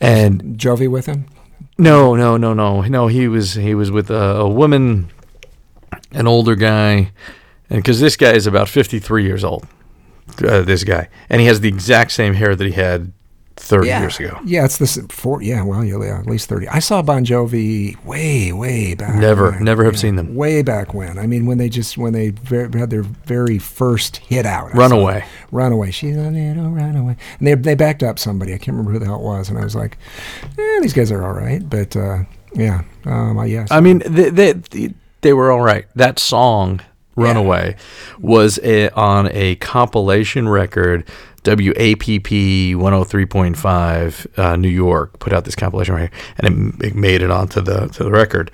[0.00, 1.26] and Jovi with him.
[1.78, 3.06] no, no, no, no, no.
[3.08, 5.10] He was he was with a, a woman,
[6.10, 7.12] an older guy,
[7.70, 9.66] and because this guy is about fifty three years old.
[10.44, 13.12] Uh, this guy, and he has the exact same hair that he had
[13.62, 14.38] thirty years ago.
[14.44, 15.42] Yeah, it's this four.
[15.42, 16.66] Yeah, well, yeah, yeah, at least thirty.
[16.68, 19.14] I saw Bon Jovi way, way back.
[19.16, 19.64] Never- when.
[19.64, 20.34] never have Yeah, seen them.
[20.34, 21.18] Way back when.
[21.18, 24.68] I mean, when they just when they ver- had their very first hit out.
[24.68, 25.18] I saw Runaway.
[25.18, 25.24] it.
[25.52, 25.90] Runaway.
[25.90, 27.16] She's a little runaway.
[27.38, 28.52] And they they backed up somebody.
[28.54, 29.48] I can't remember who the hell it was.
[29.48, 29.96] And I was like,
[30.58, 31.68] eh, these guys are all right.
[31.68, 33.66] But uh, yeah, um, I- yeah.
[33.70, 35.86] I mean, they, they they they were all right.
[35.94, 36.80] That song,
[37.16, 37.76] "Runaway,"
[38.18, 41.06] was a, on a compilation record.
[41.44, 47.20] WAPP 103.5 uh, New York put out this compilation right here, and it, it made
[47.20, 48.52] it onto the to the record,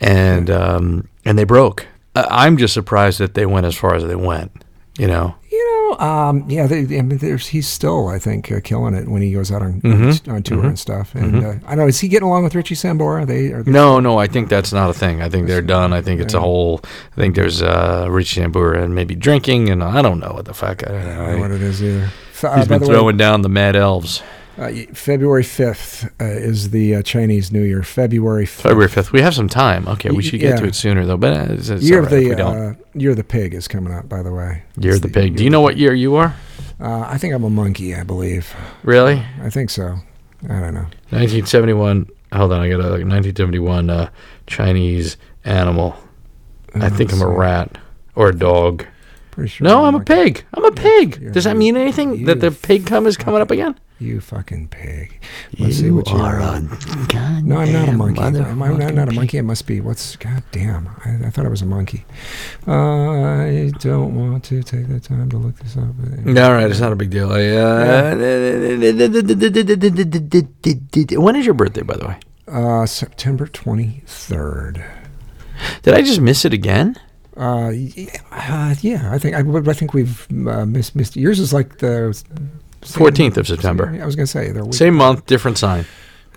[0.00, 1.86] and um, and they broke.
[2.14, 4.64] I'm just surprised that they went as far as they went.
[4.98, 8.60] You know, You know, um, yeah, they, I mean, there's, he's still, I think, uh,
[8.62, 10.30] killing it when he goes out on Mm-hmm.
[10.30, 11.14] on tour and stuff.
[11.14, 13.22] And uh, I don't know, is he getting along with Richie Sambora?
[13.22, 15.22] Are they, are they no, no, I think that's not a thing.
[15.22, 15.92] I think they're done.
[15.92, 16.80] I think it's a whole.
[16.84, 20.54] I think there's uh, Richie Sambora and maybe drinking, and I don't know what the
[20.54, 20.86] fuck.
[20.88, 22.10] I, I don't know what it is either.
[22.32, 24.22] F- uh, He's been the way, throwing down the Mad Elves.
[24.58, 27.84] Uh, February 5th uh, is the uh, Chinese New Year.
[27.84, 28.62] February 5th.
[28.62, 29.12] February fifth.
[29.12, 29.86] We have some time.
[29.86, 31.16] Okay, we should get to it sooner though.
[31.16, 33.92] But uh, it's, it's Year of right the uh, Year of the Pig is coming
[33.92, 34.64] up, by the way.
[34.76, 35.36] Year It's of the pig.
[35.36, 36.34] Do you know what year you are?
[36.80, 38.52] Uh, I think I'm a monkey, I believe.
[38.82, 39.24] Really?
[39.40, 39.98] I think so.
[40.44, 40.86] I don't know.
[41.10, 42.08] 1971.
[42.32, 44.10] Hold on, I got a like 1971 uh,
[44.46, 45.96] Chinese animal.
[46.74, 47.78] I think I'm a rat
[48.14, 48.84] or a dog.
[49.30, 49.66] Pretty sure.
[49.66, 50.14] No, I'm a monkey.
[50.14, 50.44] pig.
[50.52, 51.32] I'm a pig.
[51.32, 52.24] Does that mean anything?
[52.24, 53.78] That the the pig cum is coming up again?
[54.00, 55.20] You fucking pig.
[55.58, 56.56] Let's see what you are are.
[56.56, 56.60] a
[57.42, 58.20] No, I'm not a monkey.
[58.22, 59.38] Am I not, not a monkey?
[59.38, 59.80] It must be.
[59.80, 60.14] What's.
[60.14, 60.86] God damn.
[61.04, 62.04] I, I thought I was a monkey.
[62.68, 65.82] I don't want to take the time to look this up.
[65.82, 67.32] All right, it's not a big deal.
[67.32, 68.14] I, uh,
[71.20, 72.20] when is your birthday, by the way?
[72.46, 74.88] Uh, September 23rd.
[75.82, 76.94] Did I just miss it again?
[77.36, 81.16] Uh, yeah, uh, yeah, I think I, I think we've uh, missed, missed.
[81.16, 82.16] Yours is like the
[82.82, 83.98] same- 14th of September.
[84.00, 85.84] I was gonna say they're Same month, different sign.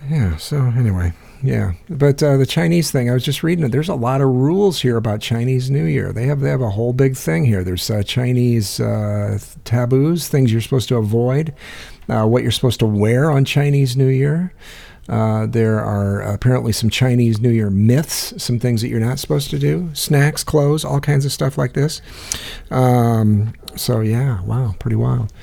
[0.10, 0.38] Yeah.
[0.38, 1.73] So anyway, yeah.
[1.89, 3.71] But uh, the Chinese thing, I was just reading it.
[3.71, 6.12] There's a lot of rules here about Chinese New Year.
[6.12, 7.63] They have they have a whole big thing here.
[7.63, 11.54] There's uh, Chinese uh, taboos, things you're supposed to avoid,
[12.10, 14.54] uh, what you're supposed to wear on Chinese New Year.
[15.12, 19.50] Uh, there are apparently some Chinese New Year myths, some things that you're not supposed
[19.50, 22.02] to do, snacks, clothes, all kinds of stuff like this.
[22.71, 25.34] Um, so yeah, wow, pretty wild.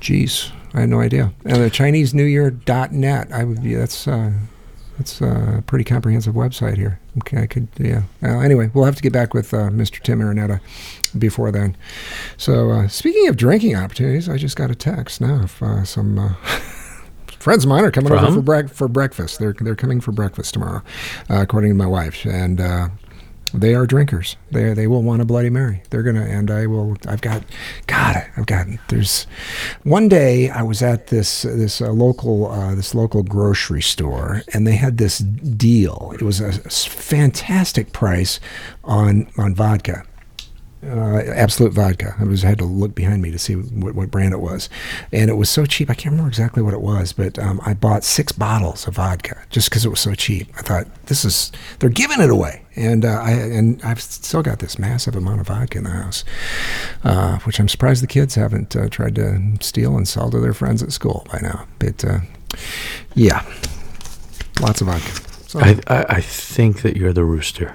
[0.00, 1.34] Jeez, I had no idea.
[1.44, 4.32] And the Chinese New Year.net, I would be that's uh,
[4.96, 7.00] that's a pretty comprehensive website here.
[7.18, 8.04] Okay, I could yeah.
[8.22, 10.02] Uh, anyway, we'll have to get back with uh, Mr.
[10.02, 10.60] Tim Araneta
[11.18, 11.76] before then.
[12.38, 16.34] So uh, speaking of drinking opportunities, I just got a text now of uh, some.
[17.48, 19.38] Friends of mine are coming over for, brec- for breakfast.
[19.38, 20.82] They're they're coming for breakfast tomorrow,
[21.30, 22.88] uh, according to my wife, and uh,
[23.54, 24.36] they are drinkers.
[24.50, 25.82] They they will want a Bloody Mary.
[25.88, 26.98] They're gonna, and I will.
[27.06, 27.44] I've got,
[27.86, 28.66] God, I've got.
[28.88, 29.26] There's
[29.82, 34.66] one day I was at this this uh, local uh, this local grocery store, and
[34.66, 36.12] they had this deal.
[36.14, 38.40] It was a fantastic price
[38.84, 40.04] on on vodka.
[40.80, 42.14] Uh, Absolut vodka.
[42.20, 44.68] I was had to look behind me to see what, what brand it was,
[45.12, 45.90] and it was so cheap.
[45.90, 49.42] I can't remember exactly what it was, but um, I bought six bottles of vodka
[49.50, 50.48] just because it was so cheap.
[50.56, 54.60] I thought this is they're giving it away, and uh, I and I've still got
[54.60, 56.24] this massive amount of vodka in the house,
[57.02, 60.54] uh, which I'm surprised the kids haven't uh, tried to steal and sell to their
[60.54, 61.66] friends at school by now.
[61.80, 62.18] But uh,
[63.16, 63.44] yeah,
[64.60, 65.24] lots of vodka.
[65.48, 67.74] So, I, I, I think that you're the rooster.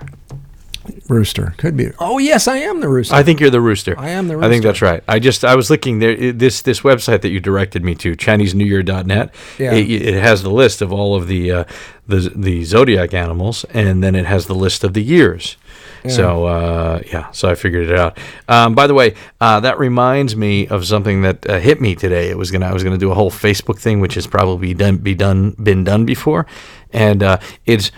[1.10, 1.92] Rooster could be.
[2.00, 3.16] Oh yes, I am the rooster.
[3.16, 3.98] I think you're the rooster.
[3.98, 5.04] I am the I think that's right.
[5.08, 6.34] I just I was looking there.
[6.34, 9.34] This this website that you directed me to, ChineseNewYear.net.
[9.58, 9.74] Yeah.
[9.74, 11.64] It, it has the list of all of the uh,
[12.08, 15.58] the the zodiac animals, and then it has the list of the years.
[16.04, 16.12] Yeah.
[16.12, 18.18] So uh, yeah, so I figured it out.
[18.50, 22.30] Um, by the way, uh, that reminds me of something that uh, hit me today.
[22.30, 24.98] It was gonna I was gonna do a whole Facebook thing, which has probably done
[24.98, 26.46] be done been done before,
[26.92, 27.92] and uh, it's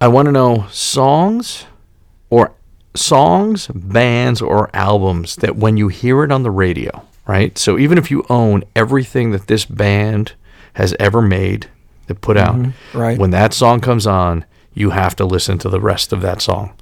[0.00, 1.66] I want to know songs
[2.30, 2.54] or
[2.94, 7.56] songs, bands, or albums that when you hear it on the radio, right?
[7.56, 10.32] So even if you own everything that this band
[10.74, 11.68] has ever made,
[12.06, 12.98] that put out, mm-hmm.
[12.98, 13.18] right.
[13.18, 16.74] when that song comes on, you have to listen to the rest of that song.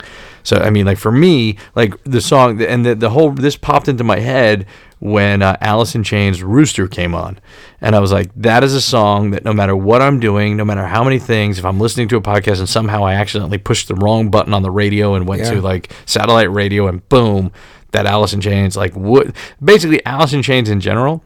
[0.43, 3.89] So I mean, like for me, like the song and the, the whole this popped
[3.89, 4.67] into my head
[5.05, 7.39] when uh, Alice in Chains "Rooster" came on,
[7.83, 10.65] and I was like, that is a song that no matter what I'm doing, no
[10.65, 13.89] matter how many things, if I'm listening to a podcast and somehow I accidentally pushed
[13.89, 15.51] the wrong button on the radio and went Yeah.
[15.53, 17.53] to like satellite radio and boom,
[17.91, 19.27] that Alice in Chains like what
[19.63, 21.23] basically Alice in Chains in general.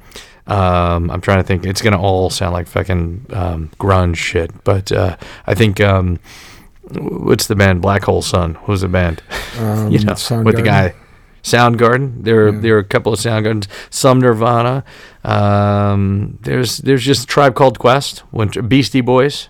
[0.48, 1.64] Um, I'm trying to think.
[1.64, 6.18] It's gonna all sound like fucking um, grunge shit, but uh, I think um,
[6.90, 7.80] what's the band?
[7.82, 8.54] Black Hole Sun.
[8.64, 9.22] Who's the band?
[9.60, 10.94] Um, you know, with the guy.
[11.42, 12.24] Soundgarden.
[12.24, 13.66] There, there are a couple of Soundgardens.
[13.90, 14.84] Some Nirvana.
[15.24, 18.20] Um, there's, there's just a Tribe Called Quest.
[18.30, 19.48] When Beastie Boys,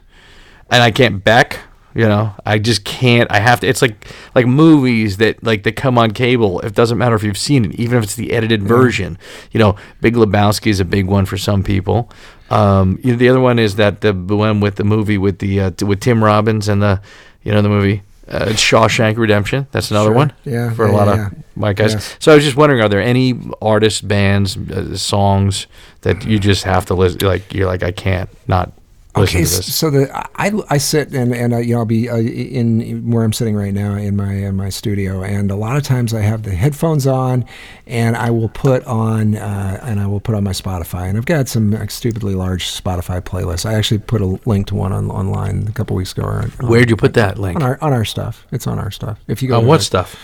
[0.70, 1.60] and I can't Beck.
[1.94, 3.28] You know, I just can't.
[3.32, 3.66] I have to.
[3.66, 6.60] It's like like movies that like that come on cable.
[6.60, 9.18] It doesn't matter if you've seen it, even if it's the edited version.
[9.50, 12.10] You know, Big Lebowski is a big one for some people.
[12.50, 15.60] Um, you know, the other one is that the one with the movie with the
[15.60, 17.00] uh, with Tim Robbins and the
[17.42, 19.66] you know the movie uh, Shawshank Redemption.
[19.72, 20.14] That's another Sure.
[20.16, 20.32] one.
[20.44, 21.26] Yeah, for a lot yeah.
[21.28, 21.94] of my guys.
[21.94, 22.16] Yes.
[22.20, 25.66] So I was just wondering, are there any artists, bands, uh, songs
[26.02, 27.26] that you just have to listen?
[27.26, 28.72] Like you're like, I can't not
[29.16, 29.74] Okay, to s- this.
[29.74, 33.24] so the I, I sit and and uh, you know I'll be uh, in where
[33.24, 36.20] I'm sitting right now in my in my studio, and a lot of times I
[36.20, 37.44] have the headphones on,
[37.86, 41.26] and I will put on uh, and I will put on my Spotify, and I've
[41.26, 43.66] got some like, stupidly large Spotify playlists.
[43.66, 46.22] I actually put a link to one on, online a couple weeks ago.
[46.24, 47.56] On, Where'd you put that link?
[47.56, 48.46] on our on our stuff?
[48.52, 49.18] It's on our stuff.
[49.26, 50.16] If you go On to what the- stuff?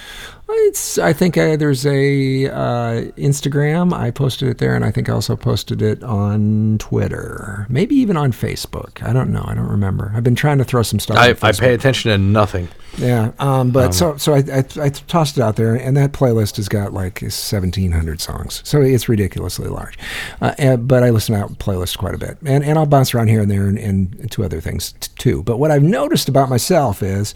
[0.47, 0.99] It's.
[0.99, 3.93] I think uh, there's a uh, Instagram.
[3.93, 8.17] I posted it there, and I think I also posted it on Twitter, maybe even
[8.17, 9.03] on Facebook.
[9.03, 9.45] I don't know.
[9.47, 10.13] I don't remember.
[10.15, 11.17] I've been trying to throw some stuff.
[11.17, 12.69] I, I pay attention to nothing.
[12.99, 16.57] Yeah, um, but so so I, I I tossed it out there, and that playlist
[16.57, 19.99] has got like seventeen hundred songs, so it's ridiculously large.
[20.41, 23.15] Uh, and, but I listen to that playlist quite a bit, and and I'll bounce
[23.15, 25.43] around here and there, and, and to other things t- too.
[25.43, 27.35] But what I've noticed about myself is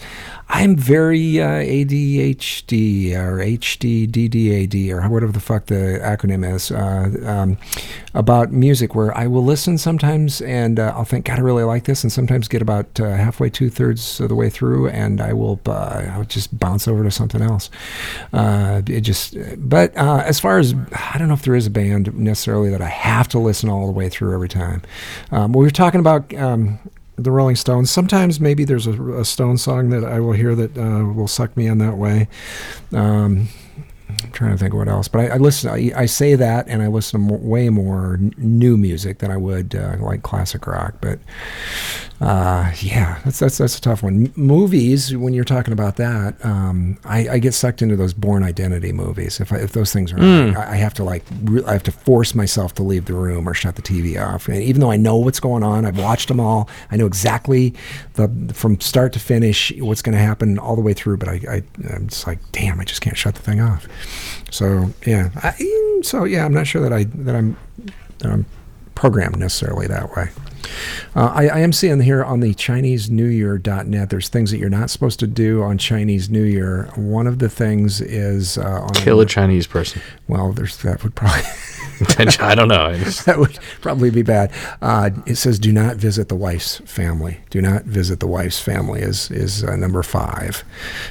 [0.51, 7.59] I'm very uh, ADHD or HDDDAD or whatever the fuck the acronym is uh, um,
[8.15, 11.85] about music, where I will listen sometimes and uh, I'll think, God, I really like
[11.85, 15.35] this, and sometimes get about uh, halfway, two thirds of the way through, and I
[15.35, 17.69] will uh, I'll just bounce over to something else.
[18.33, 20.75] Uh, it just, but as far as
[21.13, 23.87] I don't know if there is a band necessarily that I have to listen all
[23.87, 24.83] the way through every time.
[25.31, 26.33] Um, we were talking about.
[26.35, 26.79] Um,
[27.19, 27.91] the Rolling Stones.
[27.91, 31.57] Sometimes maybe there's a, a Stone song that I will hear that uh, will suck
[31.57, 32.29] me in that way.
[32.93, 33.49] Um,
[34.09, 35.71] I'm trying to think of what else, but I, I listen.
[35.71, 39.31] I, I, say that, and I listen to more, way more n- new music than
[39.31, 40.95] I would uh, like classic rock.
[41.01, 41.19] But
[42.21, 44.27] uh, yeah, that's that's that's a tough one.
[44.27, 48.43] M- movies, when you're talking about that, um, I, I, get sucked into those Bourne
[48.43, 49.39] Identity movies.
[49.39, 50.57] If I, if those things are, mm.
[50.57, 53.49] I, I, have to like re- I have to force myself to leave the room
[53.49, 54.49] or shut the TV off.
[54.49, 56.69] And even though I know what's going on, I've watched them all.
[56.91, 57.75] I know exactly
[58.15, 61.19] the from start to finish what's going to happen all the way through.
[61.19, 61.63] But I, I
[61.95, 63.87] I'm just like, damn, I just can't shut the thing off.
[64.51, 67.57] So yeah, I, so yeah, I'm not sure that I that I'm
[68.19, 68.45] that I'm
[68.99, 70.29] programmed necessarily that way.
[71.15, 74.69] Uh, I, I, am seeing here on the Chinese New Year.net, there's things that you're
[74.69, 76.91] not supposed to do on Chinese New Year.
[76.97, 80.03] One of the things is uh, kill a Chinese person.
[80.27, 81.43] Well, there's that would probably.
[82.41, 82.95] I don't know.
[83.27, 84.53] that would probably be bad.
[84.81, 89.01] Uh, it says, "Do not visit the wife's family." Do not visit the wife's family
[89.01, 90.65] is is uh, number five.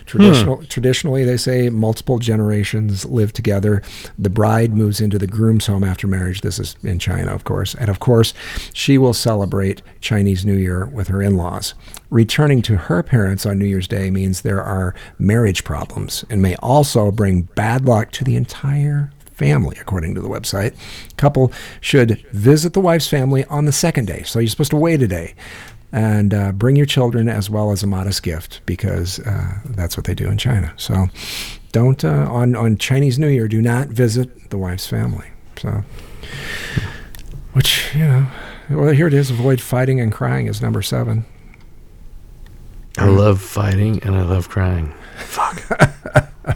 [0.06, 0.66] Traditional, hmm.
[0.66, 3.82] Traditionally, they say multiple generations live together.
[4.18, 6.42] The bride moves into the groom's home after marriage.
[6.42, 8.34] This is in China, of course, and of course,
[8.74, 11.74] she will celebrate Chinese New Year with her in-laws.
[12.10, 16.56] Returning to her parents on New Year's Day means there are marriage problems and may
[16.58, 20.76] also bring bad luck to the entire family, according to the website.
[21.16, 24.24] Couple should visit the wife's family on the second day.
[24.24, 25.36] So you're supposed to wait a day
[25.92, 30.06] and uh, bring your children as well as a modest gift because uh, that's what
[30.06, 30.74] they do in China.
[30.76, 31.08] So
[31.72, 35.28] don't, uh, on, on Chinese New Year, do not visit the wife's family.
[35.58, 35.84] So,
[37.54, 38.28] which, you know,
[38.70, 41.26] well, here it is avoid fighting and crying is number seven.
[42.98, 44.94] I love fighting and I love crying.
[45.18, 45.64] Fuck.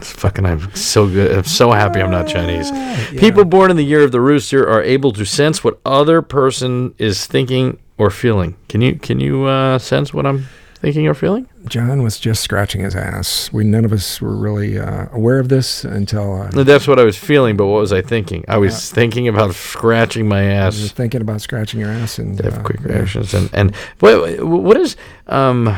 [0.01, 1.31] It's fucking, I'm so good.
[1.31, 2.71] I'm so happy I'm not Chinese.
[2.71, 3.19] Yeah.
[3.19, 6.95] People born in the year of the rooster are able to sense what other person
[6.97, 8.57] is thinking or feeling.
[8.67, 10.47] Can you can you uh, sense what I'm
[10.81, 11.47] thinking or feeling?
[11.67, 13.53] John was just scratching his ass.
[13.53, 16.41] We none of us were really uh, aware of this until.
[16.41, 18.43] Uh, That's what I was feeling, but what was I thinking?
[18.47, 20.91] I was uh, thinking about scratching my ass.
[20.91, 24.77] thinking about scratching your ass and they have uh, quick reactions and and what what
[24.77, 25.77] is um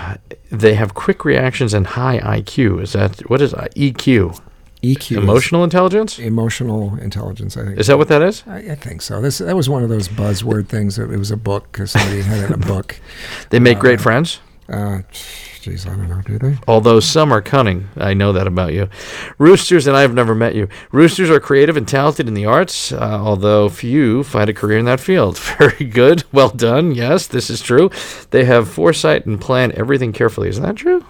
[0.50, 2.82] they have quick reactions and high IQ.
[2.82, 4.40] Is that what is EQ?
[4.84, 5.18] EQ.
[5.18, 6.20] Emotional intelligence?
[6.20, 7.80] Emotional intelligence, I think.
[7.80, 8.44] Is that what that is?
[8.46, 9.22] I, I think so.
[9.22, 10.98] This That was one of those buzzword things.
[10.98, 13.00] That it was a book because somebody had it in a book.
[13.50, 14.40] They make uh, great friends?
[14.70, 15.02] Uh,
[15.64, 16.22] Jeez, I don't know.
[16.22, 16.58] Do they?
[16.68, 17.88] Although some are cunning.
[17.96, 18.90] I know that about you.
[19.38, 20.68] Roosters, and I have never met you.
[20.92, 24.86] Roosters are creative and talented in the arts, uh, although few find a career in
[24.86, 25.38] that field.
[25.58, 26.26] Very good.
[26.34, 26.92] Well done.
[26.94, 27.90] Yes, this is true.
[28.32, 30.50] They have foresight and plan everything carefully.
[30.50, 31.06] Isn't that true?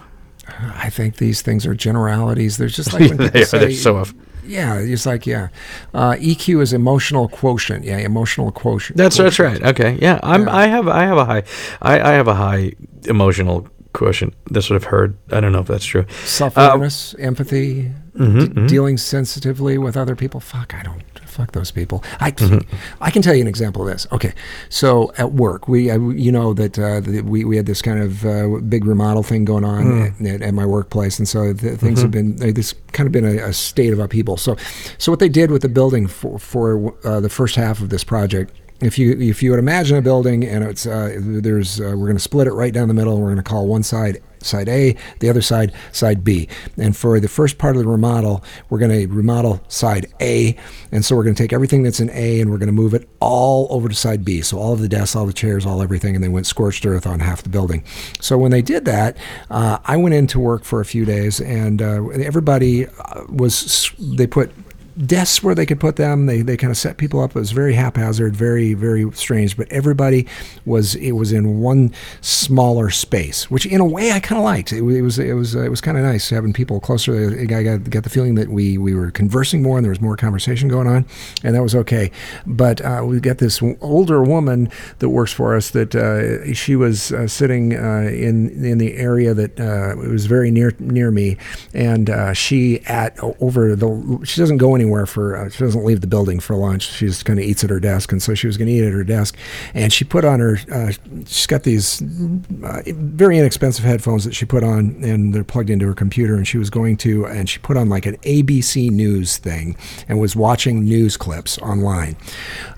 [0.46, 2.56] I think these things are generalities.
[2.56, 4.24] There's just like when they are, say, so often.
[4.46, 5.48] Yeah, it's like yeah.
[5.92, 7.84] Uh, EQ is emotional quotient.
[7.84, 8.98] Yeah, emotional quotient.
[8.98, 9.58] That's quotient.
[9.58, 9.70] that's right.
[9.70, 10.20] Okay, yeah.
[10.22, 10.42] I'm.
[10.42, 10.54] Yeah.
[10.54, 10.86] I have.
[10.86, 11.42] I have a high.
[11.80, 12.72] I, I have a high
[13.06, 14.34] emotional quotient.
[14.50, 15.16] That's what I've heard.
[15.32, 16.04] I don't know if that's true.
[16.24, 18.66] Self awareness, uh, empathy, mm-hmm, d- mm-hmm.
[18.66, 20.40] dealing sensitively with other people.
[20.40, 21.02] Fuck, I don't.
[21.24, 22.04] Fuck those people.
[22.20, 22.76] I, mm-hmm.
[23.00, 24.06] I can tell you an example of this.
[24.12, 24.34] Okay,
[24.68, 28.24] so at work, we, uh, you know that uh, we we had this kind of
[28.24, 30.32] uh, big remodel thing going on mm.
[30.32, 32.36] at, at, my workplace, and so things have mm-hmm.
[32.36, 34.36] been this kind of been a, a, state of upheaval.
[34.36, 34.56] So,
[34.98, 38.04] so what they did with the building for for uh, the first half of this
[38.04, 42.06] project if you if you would imagine a building and it's uh, there's uh, we're
[42.06, 44.20] going to split it right down the middle and we're going to call one side
[44.44, 46.48] side A, the other side side B.
[46.76, 50.56] And for the first part of the remodel, we're going to remodel side A,
[50.92, 52.94] and so we're going to take everything that's in A and we're going to move
[52.94, 54.42] it all over to side B.
[54.42, 57.06] So all of the desks, all the chairs, all everything, and they went scorched earth
[57.06, 57.84] on half the building.
[58.20, 59.16] So when they did that,
[59.50, 64.26] uh, I went into work for a few days, and uh, everybody uh, was they
[64.26, 64.52] put
[64.96, 66.26] desks where they could put them.
[66.26, 67.30] They, they kind of set people up.
[67.30, 69.56] It was very haphazard, very very strange.
[69.56, 70.26] But everybody
[70.64, 74.72] was it was in one smaller space, which in a way I kind of liked.
[74.72, 77.38] It, it, was it was it was kind of nice having people closer.
[77.40, 80.16] I got, got the feeling that we we were conversing more and there was more
[80.16, 81.06] conversation going on,
[81.42, 82.10] and that was okay.
[82.46, 87.12] But uh, we got this older woman that works for us that uh, she was
[87.12, 91.36] uh, sitting uh, in in the area that uh, was very near near me,
[91.72, 95.36] and she at over the she doesn't go anywhere anywhere for.
[95.36, 96.92] Uh, she doesn't leave the building for lunch.
[96.92, 98.84] She just kind of eats at her desk, and so she was going to eat
[98.84, 99.36] at her desk,
[99.72, 100.58] and she put on her.
[100.70, 100.92] Uh,
[101.26, 105.86] she's got these uh, very inexpensive headphones that she put on, and they're plugged into
[105.86, 109.38] her computer, and she was going to, and she put on like an ABC News
[109.38, 109.76] thing,
[110.08, 112.16] and was watching news clips online,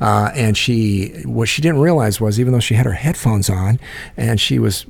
[0.01, 3.81] uh, and she what she didn't realize was even though she had her headphones on,
[4.17, 4.87] and she was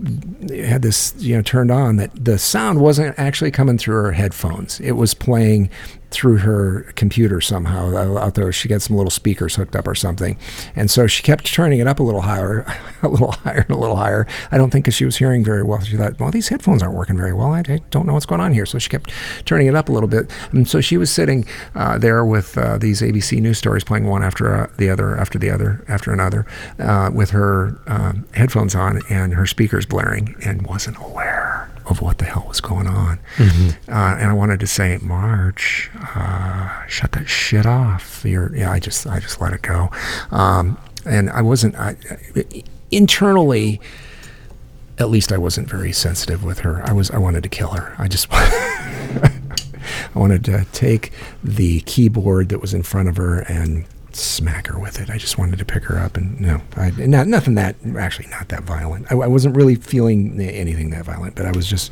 [0.50, 4.80] had this you know turned on that the sound wasn't actually coming through her headphones.
[4.80, 5.70] It was playing
[6.10, 8.52] through her computer somehow uh, out there.
[8.52, 10.38] She got some little speakers hooked up or something,
[10.74, 12.66] and so she kept turning it up a little higher,
[13.02, 14.26] a little higher, and a little higher.
[14.50, 15.80] I don't think because she was hearing very well.
[15.80, 17.52] She thought, well, these headphones aren't working very well.
[17.52, 18.66] I, I, don't know what's going on here.
[18.66, 19.12] So she kept
[19.44, 22.78] turning it up a little bit, and so she was sitting uh, there with uh,
[22.78, 26.46] these ABC news stories playing one after uh, the other, after the other, after another,
[26.78, 31.55] uh, with her um, headphones on and her speakers blaring, and wasn't aware
[31.88, 33.18] of what the hell was going on.
[33.36, 33.90] Mm-hmm.
[33.90, 38.24] Uh, and I wanted to say, March, uh, shut that shit off.
[38.24, 39.90] You're, yeah, I just, I just let it go.
[40.30, 41.96] Um, and I wasn't, I,
[42.90, 43.80] internally,
[44.98, 46.82] at least I wasn't very sensitive with her.
[46.84, 47.94] I was, I wanted to kill her.
[47.98, 49.30] I just, I
[50.14, 51.12] wanted to take
[51.44, 53.84] the keyboard that was in front of her and
[54.16, 55.10] smack her with it.
[55.10, 58.48] I just wanted to pick her up, and no, I, not nothing that actually not
[58.48, 59.10] that violent.
[59.10, 61.90] I, I, wasn't really feeling anything that violent, but I was just,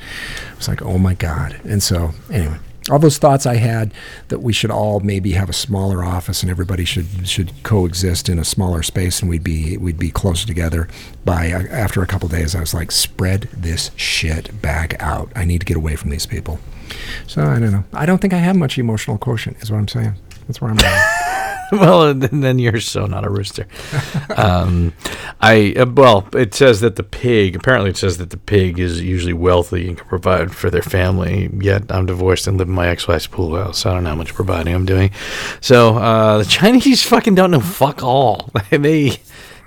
[0.52, 1.60] I was like, oh my god.
[1.64, 2.58] And so anyway,
[2.90, 3.92] all those thoughts I had
[4.28, 8.38] that we should all maybe have a smaller office and everybody should should coexist in
[8.38, 10.88] a smaller space and we'd be we'd be closer together.
[11.24, 15.30] By uh, after a couple days, I was like, spread this shit back out.
[15.34, 16.58] I need to get away from these people.
[17.26, 17.84] So I don't know.
[17.94, 19.62] I don't think I have much emotional quotient.
[19.62, 20.14] Is what I'm saying.
[20.46, 21.30] That's where I'm at.
[21.72, 23.66] well, then you're so not a rooster.
[24.37, 24.92] Um,
[25.40, 27.57] I uh, well, it says that the pig.
[27.57, 31.50] Apparently, it says that the pig is usually wealthy and can provide for their family.
[31.61, 33.79] Yet I'm divorced and live in my ex-wife's pool house.
[33.79, 35.11] So I don't know how much providing I'm doing.
[35.61, 38.50] So uh, the Chinese fucking don't know fuck all.
[38.70, 39.16] they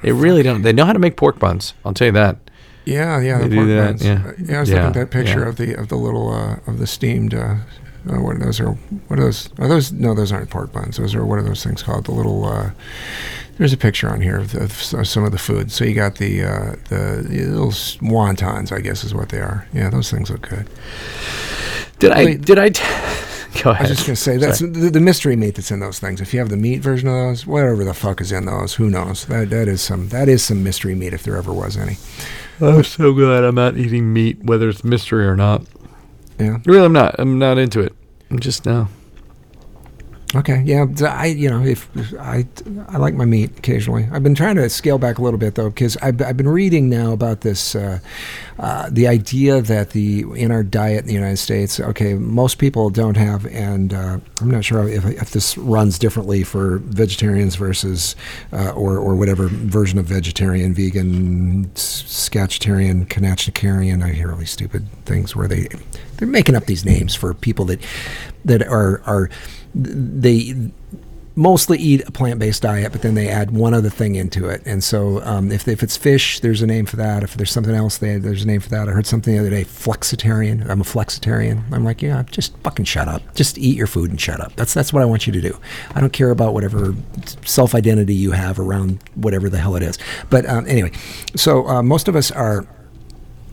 [0.02, 0.62] they really don't.
[0.62, 1.74] They know how to make pork buns.
[1.84, 2.38] I'll tell you that.
[2.86, 4.06] Yeah, yeah, They the do pork that, buns.
[4.06, 4.24] yeah.
[4.26, 5.50] Uh, yeah, I was Yeah, looking at that picture yeah.
[5.50, 7.34] of the of the little uh, of the steamed.
[8.10, 8.60] Uh, what are those?
[8.60, 9.50] Are what are those?
[9.60, 9.92] Are those?
[9.92, 10.98] No, those aren't pork buns.
[10.98, 12.06] Those are what are those things called?
[12.06, 12.46] The little.
[12.46, 12.72] Uh,
[13.58, 14.64] there's a picture on here of, the,
[15.00, 15.72] of some of the food.
[15.72, 19.68] So you got the uh, the, the little wontons, I guess is what they are.
[19.74, 20.68] Yeah, those things look good.
[22.00, 22.26] Did I?
[22.26, 22.42] Wait.
[22.42, 22.70] Did I?
[22.70, 22.84] T-
[23.64, 23.90] Go ahead I ahead.
[23.90, 26.22] was just gonna say that's the, the mystery meat that's in those things.
[26.22, 28.90] If you have the meat version of those, whatever the fuck is in those, who
[28.90, 29.26] knows?
[29.26, 31.98] That that is some that is some mystery meat if there ever was any.
[32.60, 35.64] I'm so glad I'm not eating meat, whether it's mystery or not.
[36.40, 36.58] Yeah.
[36.66, 37.16] Really, I'm not.
[37.20, 37.94] I'm not into it.
[38.30, 38.88] I'm just no.
[40.36, 42.46] Okay, yeah, I you know if I
[42.90, 44.10] I like my meat occasionally.
[44.12, 46.90] I've been trying to scale back a little bit though because I've, I've been reading
[46.90, 48.00] now about this uh,
[48.60, 51.80] uh, the idea that the in our diet in the United States.
[51.80, 56.44] Okay, most people don't have, and uh, I'm not sure if, if this runs differently
[56.44, 58.18] for vegetarians versus
[58.52, 64.04] uh, or or whatever version of vegetarian, vegan, scatchitarian, canachitarian.
[64.04, 65.70] I hear all these stupid things where they
[66.18, 67.80] they're making up these names for people that
[68.44, 69.30] that are are
[69.74, 70.72] they
[71.38, 74.60] mostly eat a plant-based diet, but then they add one other thing into it.
[74.66, 77.22] And so, um, if, if it's fish, there's a name for that.
[77.22, 78.90] If there's something else, they, there's a name for that.
[78.90, 80.68] I heard something the other day, flexitarian.
[80.68, 81.72] I'm a flexitarian.
[81.72, 83.22] I'm like, yeah, just fucking shut up.
[83.36, 84.56] Just eat your food and shut up.
[84.56, 85.60] That's that's what I want you to do.
[85.94, 86.96] I don't care about whatever
[87.46, 90.00] self-identity you have around whatever the hell it is.
[90.32, 90.92] But um, anyway,
[91.36, 92.68] so uh, most of us are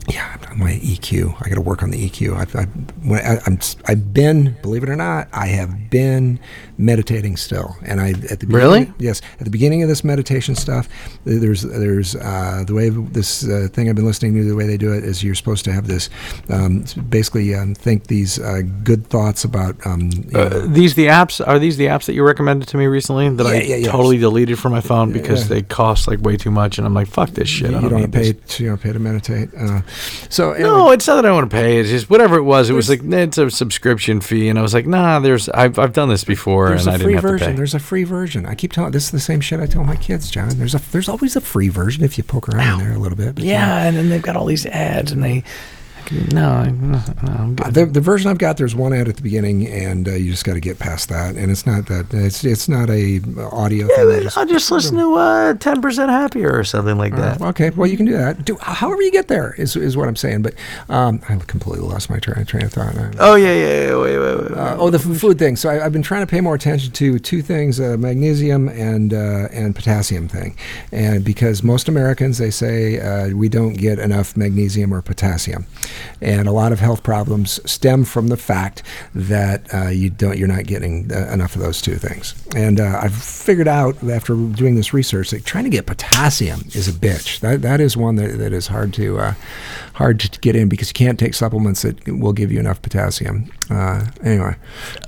[0.07, 1.35] yeah, my EQ.
[1.41, 2.35] I got to work on the EQ.
[2.35, 2.69] I've, I've,
[3.11, 6.39] I, I've been, believe it or not, I have been
[6.77, 7.75] meditating still.
[7.85, 8.79] And I at the Really?
[8.79, 10.87] beginning- yes, at the beginning of this meditation stuff,
[11.25, 14.43] there's there's uh, the way this uh, thing I've been listening to.
[14.43, 16.09] The way they do it is you're supposed to have this,
[16.49, 19.75] um, basically um, think these uh, good thoughts about.
[19.85, 22.77] Um, you know, Uh, these the apps are these the apps that you recommended to
[22.77, 23.91] me recently that I Yeah, yeah, yeah.
[23.91, 25.55] totally deleted from my phone because yeah.
[25.55, 27.71] they cost like way too much and I'm like fuck this shit.
[27.71, 28.31] I you don't, don't need pay.
[28.33, 28.55] this.
[28.57, 29.49] To, you don't pay to meditate.
[29.57, 29.81] Uh,
[30.29, 31.79] so anyway, No, it's not that I want to pay.
[31.79, 32.69] It's just whatever it was.
[32.69, 35.19] It was like it's a subscription fee, and I was like, nah.
[35.19, 37.47] There's I've I've done this before, There's and a I free didn't have version.
[37.47, 37.57] to pay.
[37.57, 38.45] There's a free version.
[38.45, 40.49] I keep telling this is the same shit I tell my kids, John.
[40.57, 43.17] There's a there's always a free version if you poke around in there a little
[43.17, 43.35] bit.
[43.35, 45.43] but, you know, yeah, and then they've got all these ads, and they I can,
[46.11, 47.73] no, no, no, I'm good.
[47.73, 50.45] The, the version I've got, there's one ad at the beginning, and uh, you just
[50.45, 51.35] got to get past that.
[51.35, 53.19] And it's not that it's it's not a
[53.51, 54.07] audio thing.
[54.09, 57.41] You just- I'll just listen to uh, ten percent happier or something like that.
[57.41, 58.45] Okay, well you can do that.
[58.45, 60.41] Do however you get there is, is what I'm saying.
[60.41, 60.53] But
[60.89, 62.95] um, I completely lost my train, train of thought.
[62.97, 63.97] I- Oh yeah, yeah, yeah.
[63.97, 64.49] Wait, wait, wait.
[64.49, 64.57] wait.
[64.57, 65.55] Uh, oh, the f- food thing.
[65.55, 69.13] So I, I've been trying to pay more attention to two things: uh, magnesium and
[69.13, 70.55] uh, and potassium thing.
[70.91, 75.65] And because most Americans they say uh, we don't get enough magnesium or potassium,
[76.21, 78.83] and a lot of health problems stem from the fact
[79.13, 82.35] that uh, you don't you're not getting uh, enough of those two things.
[82.55, 86.87] And uh, I've figured out after doing this research that trying to get potassium is
[86.87, 87.39] a bitch.
[87.39, 89.33] That that is one that, that is hard to uh,
[89.93, 93.51] hard to get in because you can't take supplements that will give you enough potassium.
[93.69, 94.55] Uh, anyway,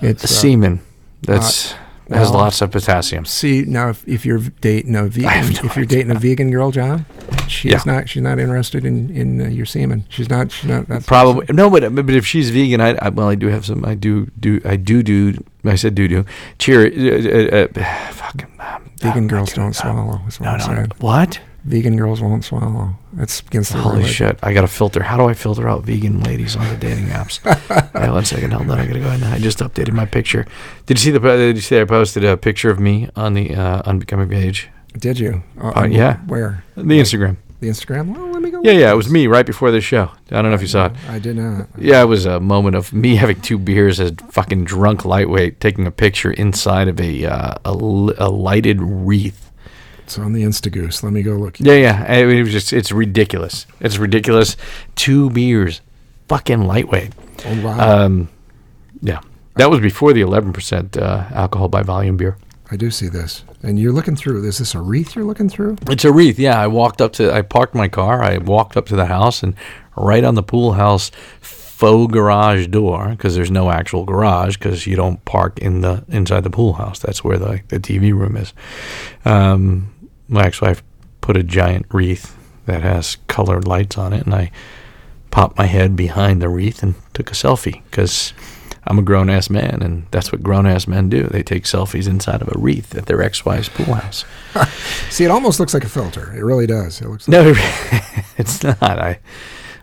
[0.02, 0.80] it's uh, Semen.
[1.24, 1.74] That's
[2.10, 3.26] has well, lots of potassium.
[3.26, 6.72] See now, if, if you're dating a vegan, no if you're dating a vegan girl,
[6.72, 7.06] John,
[7.48, 7.82] she's Yeah.
[7.86, 10.06] not she's not interested in in uh, your semen.
[10.10, 10.52] She's not.
[10.52, 10.88] She's not.
[10.88, 13.84] That's Probably no, but but if she's vegan, I, I well, I do have some.
[13.86, 15.44] I do do I do do.
[15.66, 16.24] I said do do.
[16.60, 16.88] Cheer.
[16.88, 18.48] Uh, uh, uh, fucking.
[18.60, 20.20] Um, Vegan girls don't swallow.
[20.28, 20.76] Is what No, I'm no, no.
[20.76, 20.92] saying.
[21.00, 21.40] What?
[21.68, 22.96] Vegan girls won't swallow.
[23.12, 24.40] That's against the Holy shit!
[24.42, 25.04] I got to filter.
[25.04, 27.40] How do I filter out vegan ladies on the dating apps?
[28.02, 28.54] hey, one second.
[28.54, 28.80] Hold on.
[28.80, 29.22] I gotta go ahead.
[29.22, 30.46] and- I just updated my picture.
[30.86, 31.20] Did you see the?
[31.20, 35.20] Did you see I posted a picture of me on the uh, unbecoming page, Did
[35.20, 35.44] you?
[35.60, 36.18] Uh, Uh, yeah.
[36.28, 36.64] Where?
[36.76, 37.36] the Instagram?
[37.60, 38.16] The Instagram.
[38.16, 38.62] Well, let me go.
[38.64, 38.92] Yeah, yeah.
[38.92, 40.12] It was me right before the show.
[40.32, 40.92] I don't know if you saw it.
[41.10, 41.68] I did not.
[41.78, 45.86] Yeah, it was a moment of me having two beers as fucking drunk lightweight, taking
[45.88, 49.47] a picture inside of a uh, a, a lighted wreath.
[50.08, 51.04] It's on the Instagoose.
[51.04, 51.60] Let me go look.
[51.60, 52.06] Yeah, yeah.
[52.08, 53.66] I mean, it was just it's ridiculous.
[53.82, 54.56] It's ridiculous.
[54.96, 55.82] Two beers,
[56.30, 57.12] fucking lightweight.
[57.46, 58.06] Oh, wow.
[58.06, 58.30] Um,
[59.02, 59.20] yeah,
[59.58, 62.38] that was before the eleven percent uh, alcohol by volume beer.
[62.72, 63.44] I do see this.
[63.64, 64.48] And you're looking through.
[64.48, 65.76] Is this a wreath you're looking through?
[65.90, 66.40] It's a wreath.
[66.40, 67.34] Yeah, I walked up to.
[67.34, 68.24] I parked my car.
[68.24, 69.56] I walked up to the house, and
[69.98, 74.96] right on the pool house faux garage door, because there's no actual garage, because you
[74.96, 77.00] don't park in the inside the pool house.
[77.00, 78.54] That's where the the TV room is.
[79.26, 79.94] Um,
[80.28, 80.84] my ex-wife
[81.22, 84.52] put a giant wreath that has colored lights on it, and I
[85.32, 88.34] popped my head behind the wreath and took a selfie because.
[88.90, 91.24] I'm a grown ass man, and that's what grown ass men do.
[91.24, 94.24] They take selfies inside of a wreath at their ex wife's pool house.
[95.10, 96.34] See, it almost looks like a filter.
[96.34, 97.02] It really does.
[97.02, 97.28] It looks.
[97.28, 97.54] Like No,
[98.38, 98.82] it's not.
[98.82, 99.20] I,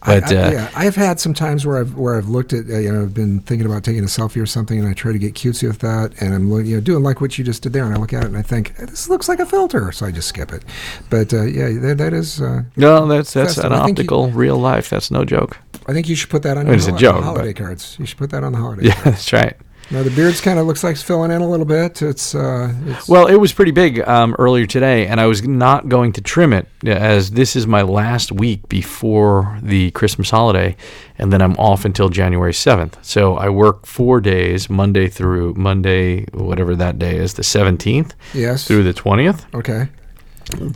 [0.04, 2.68] but I, I, uh, yeah, I've had some times where I've where I've looked at
[2.70, 5.12] uh, you know I've been thinking about taking a selfie or something, and I try
[5.12, 7.72] to get cutesy with that, and I'm you know doing like what you just did
[7.72, 10.06] there, and I look at it and I think this looks like a filter, so
[10.06, 10.64] I just skip it.
[11.10, 12.40] But uh, yeah, that, that is.
[12.40, 13.72] Uh, no, that's that's Festive.
[13.72, 14.90] an think you- optical real life.
[14.90, 15.58] That's no joke.
[15.86, 17.96] I think you should put that on I mean, your it's a joke, holiday cards.
[17.98, 18.86] You should put that on the holiday.
[18.88, 19.54] Yeah, that's right.
[19.90, 22.00] Now the beards kind of looks like it's filling in a little bit.
[22.00, 25.88] It's uh, it's, Well, it was pretty big um, earlier today, and I was not
[25.88, 30.76] going to trim it as this is my last week before the Christmas holiday,
[31.18, 32.94] and then I'm off until January 7th.
[33.02, 38.66] So I work four days, Monday through Monday, whatever that day is, the 17th yes.
[38.66, 39.54] through the 20th.
[39.54, 39.88] okay.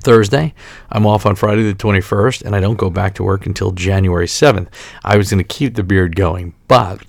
[0.01, 0.55] Thursday.
[0.91, 4.27] I'm off on Friday the 21st, and I don't go back to work until January
[4.27, 4.69] 7th.
[5.05, 7.03] I was going to keep the beard going, but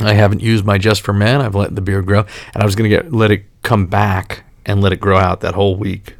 [0.00, 1.40] I haven't used my Just for Men.
[1.40, 2.20] I've let the beard grow,
[2.52, 5.40] and I was going to get let it come back and let it grow out
[5.40, 6.16] that whole week.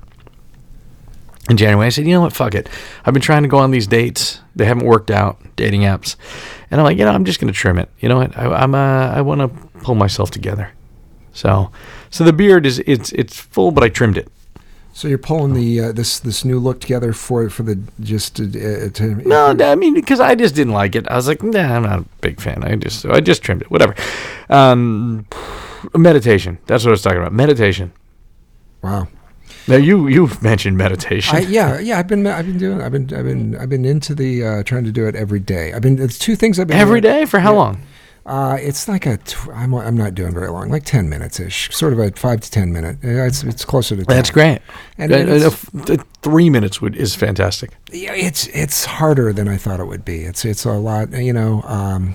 [1.49, 2.71] In January, I said, you know what, fuck it.
[3.05, 4.41] I've been trying to go on these dates.
[4.57, 6.17] They haven't worked out, dating apps.
[6.71, 7.91] And I'm like, you know, I'm just going to trim it.
[8.01, 8.37] You know what?
[8.39, 9.49] I, I'm, uh, I want to
[9.81, 10.73] pull myself together.
[11.35, 11.71] So,
[12.09, 14.29] so the beard is, it's, it's full, but I trimmed it.
[14.97, 18.45] So you're pulling the uh, this this new look together for for the just to,
[18.45, 21.09] uh, to No, I mean because I just didn't like it.
[21.09, 22.63] I was like, nah, I'm not a big fan.
[22.63, 23.71] I just so I just trimmed it.
[23.73, 23.97] Whatever.
[24.49, 25.27] Um,
[25.95, 26.59] meditation.
[26.67, 27.33] That's what I was talking about.
[27.33, 27.93] Meditation.
[28.83, 29.09] wow.
[29.67, 31.37] Now you you've mentioned meditation.
[31.37, 31.99] I, yeah, yeah.
[31.99, 34.85] I've been I've been doing I've been I've been I've been into the uh, trying
[34.85, 35.73] to do it every day.
[35.73, 37.15] I've been it's two things I've been Every doing.
[37.15, 37.59] day for how Yeah.
[37.59, 37.81] long?
[38.27, 41.69] Uh, it's like a tw- I'm I'm not doing very long, like ten minutes ish,
[41.77, 42.97] sort of a five to ten minute.
[43.05, 44.17] Uh, It's it's closer to 10.
[44.17, 44.61] That's great.
[44.97, 45.45] And Uh, it's-
[45.75, 47.73] uh, th- three minutes would is fantastic.
[47.93, 50.21] Yeah, it's it's harder than I thought it would be.
[50.25, 51.63] It's it's a lot, you know.
[51.67, 52.15] Um,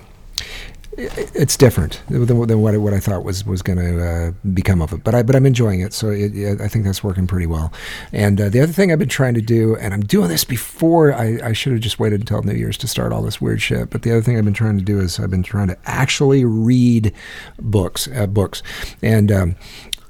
[1.00, 4.92] it's different than, than what what I thought was was going to uh, become of
[4.94, 5.04] it.
[5.04, 7.72] But I but I'm enjoying it, so it, I think that's working pretty well.
[8.12, 11.14] And uh, the other thing I've been trying to do, and I'm doing this before
[11.14, 13.90] I, I should have just waited until New Year's to start all this weird shit.
[13.90, 16.44] But the other thing I've been trying to do is I've been trying to actually
[16.46, 17.14] read
[17.60, 18.62] books, uh, books,
[19.02, 19.32] and.
[19.32, 19.56] Um,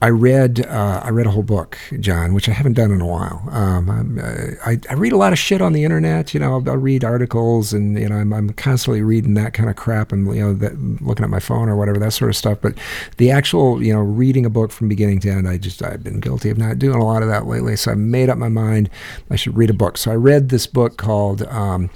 [0.02, 3.06] I read uh, I read a whole book, John, which I haven't done in a
[3.06, 3.44] while.
[3.52, 6.34] Um, uh, I, I read a lot of shit on the internet.
[6.34, 9.70] You know, I'll, I'll read articles, and you know, I'm, I'm constantly reading that kind
[9.70, 12.38] of crap, and you know, that, looking at my phone or whatever that sort of
[12.38, 12.60] stuff.
[12.62, 12.78] But
[13.18, 16.22] the actual, you know, reading a book from beginning to end, I just I've been
[16.22, 17.76] guilty of not doing a lot of that lately.
[17.76, 18.90] So I made up my mind
[19.30, 19.98] I should read a book.
[19.98, 21.90] So I read this book called um,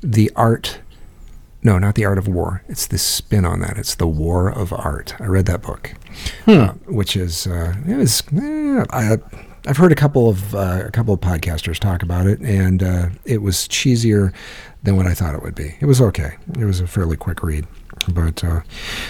[0.00, 0.78] The Art
[1.62, 2.62] no, not the art of war.
[2.68, 3.76] It's the spin on that.
[3.78, 5.14] It's the war of art.
[5.20, 5.92] I read that book,
[6.46, 8.22] uh, which is uh, it was.
[8.32, 9.18] eh, I,
[9.66, 13.08] I've heard a couple of uh, a couple of podcasters talk about it, and uh,
[13.26, 14.32] it was cheesier
[14.82, 15.74] than what I thought it would be.
[15.80, 16.36] It was okay.
[16.58, 17.66] It was a fairly quick read.
[18.14, 18.62] But uh,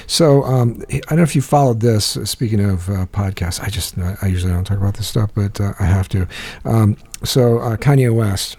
[0.09, 2.19] so um, I don't know if you followed this.
[2.25, 5.75] Speaking of uh, podcasts, I just I usually don't talk about this stuff, but uh,
[5.79, 6.27] I have to.
[6.65, 8.57] Um, so uh, Kanye West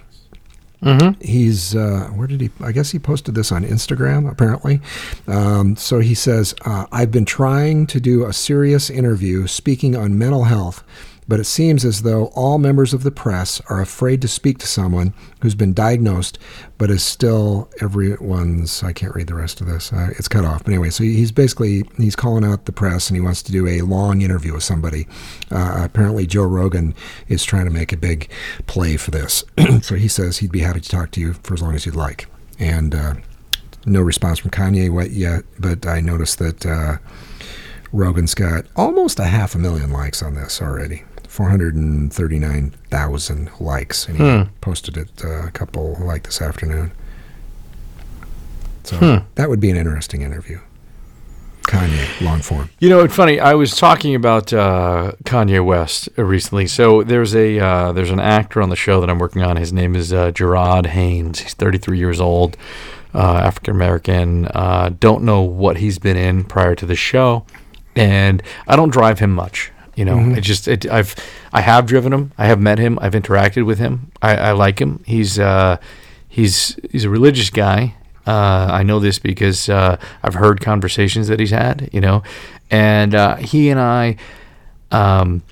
[1.22, 2.50] He's uh, where did he?
[2.60, 4.82] I guess he posted this on Instagram apparently.
[5.28, 10.18] Um, so he says, uh, "I've been trying to do a serious interview speaking on
[10.18, 10.84] mental health."
[11.32, 14.68] But it seems as though all members of the press are afraid to speak to
[14.68, 16.38] someone who's been diagnosed,
[16.78, 18.84] but is still everyone's.
[18.84, 19.94] I can't read the rest of this.
[19.94, 20.66] Uh, it's cut off.
[20.66, 23.66] But anyway, so he's basically he's calling out the press and he wants to do
[23.66, 25.08] a long interview with somebody.
[25.50, 26.94] Uh, apparently, Joe Rogan
[27.30, 28.30] is trying to make a big
[28.68, 29.46] play for this.
[29.84, 31.96] so he says he'd be happy to talk to you for as long as you'd
[31.96, 32.28] like.
[32.60, 33.14] And uh,
[33.86, 36.98] no response from Kanye yet, but I noticed that uh,
[37.94, 41.04] Rogan's got almost a half a million likes on this already.
[41.32, 44.06] 439,000 likes.
[44.08, 46.92] And he posted it uh, a couple like this afternoon.
[48.84, 50.60] So that would be an interesting interview.
[51.64, 52.70] Kanye, long form.
[52.80, 53.40] You know, it's funny.
[53.40, 56.68] I was talking about uh, Kanye West uh, recently.
[56.68, 59.56] So there's a uh, there's an actor on the show that I'm working on.
[59.56, 61.40] His name is uh, Gerard Haynes.
[61.40, 62.58] He's 33 years old,
[63.14, 64.48] uh, African American.
[64.48, 67.46] Uh, don't know what he's been in prior to the show,
[67.96, 69.72] and I don't drive him much.
[70.02, 71.14] You know, I just it, I've
[71.54, 72.32] I have driven him.
[72.36, 72.98] I have met him.
[73.04, 74.12] I've interacted with him.
[74.20, 75.04] I, I like him.
[75.06, 75.78] He's uh,
[76.28, 77.94] he's he's a religious guy.
[78.26, 82.24] Uh, I know this because uh, I've heard conversations that he's had, you know,
[82.72, 84.16] and uh, he and I,
[84.90, 85.44] um,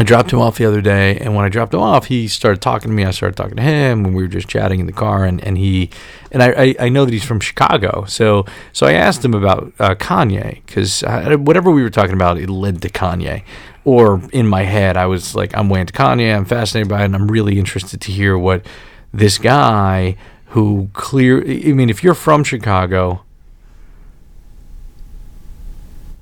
[0.00, 2.62] I dropped him off the other day, and when I dropped him off, he started
[2.62, 3.04] talking to me.
[3.04, 5.58] I started talking to him, and we were just chatting in the car, and, and
[5.58, 5.90] he,
[6.30, 9.72] and I, I, I know that he's from Chicago, so so I asked him about
[9.80, 11.02] uh, Kanye because
[11.40, 13.42] whatever we were talking about, it led to Kanye.
[13.84, 16.36] Or in my head, I was like, I'm way into Kanye.
[16.36, 18.64] I'm fascinated by it, and I'm really interested to hear what
[19.12, 20.16] this guy
[20.48, 21.40] who clear.
[21.42, 23.24] I mean, if you're from Chicago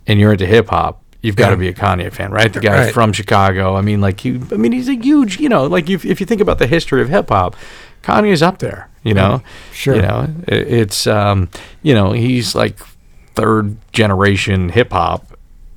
[0.06, 2.52] and you're into hip hop, you've got to be a Kanye fan, right?
[2.52, 2.94] The guy Right.
[2.94, 3.74] from Chicago.
[3.76, 4.40] I mean, like he.
[4.52, 5.38] I mean, he's a huge.
[5.40, 7.56] You know, like if if you think about the history of hip hop,
[8.02, 8.88] Kanye's up there.
[9.02, 9.94] You know, Sure.
[9.96, 11.48] You know, it, it's um,
[11.82, 12.78] you know, he's like
[13.34, 15.32] third generation hip hop.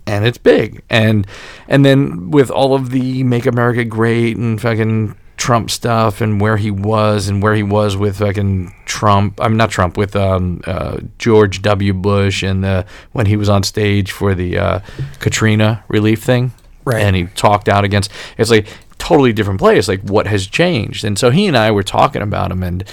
[0.08, 1.28] And it's big, and
[1.68, 6.58] and then with all of the "Make America Great" and fucking Trump stuff, and where
[6.58, 9.40] he was, and where he was with fucking Trump.
[9.42, 11.94] I'm not Trump with um, uh, George W.
[11.94, 14.80] Bush, and the when he was on stage for the uh,
[15.20, 16.52] Katrina relief thing,
[16.86, 17.04] Right.
[17.04, 18.12] And he talked out against.
[18.38, 18.68] It's like
[18.98, 19.88] totally different place.
[19.88, 21.04] Like what has changed?
[21.04, 22.84] And so he and I were talking about him, and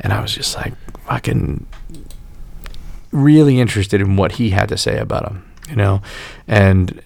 [0.00, 0.74] and I was just like
[1.06, 1.66] fucking
[3.12, 6.02] really interested in what he had to say about him, you know,
[6.48, 7.00] and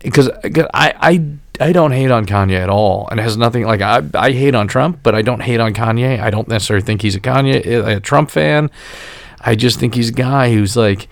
[0.00, 0.28] because
[0.74, 4.02] I, I I don't hate on Kanye at all, and it has nothing like I
[4.14, 6.20] I hate on Trump, but I don't hate on Kanye.
[6.20, 8.70] I don't necessarily think he's a Kanye a Trump fan.
[9.40, 11.08] I just think he's a guy who's like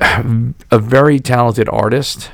[0.00, 2.30] a very talented artist,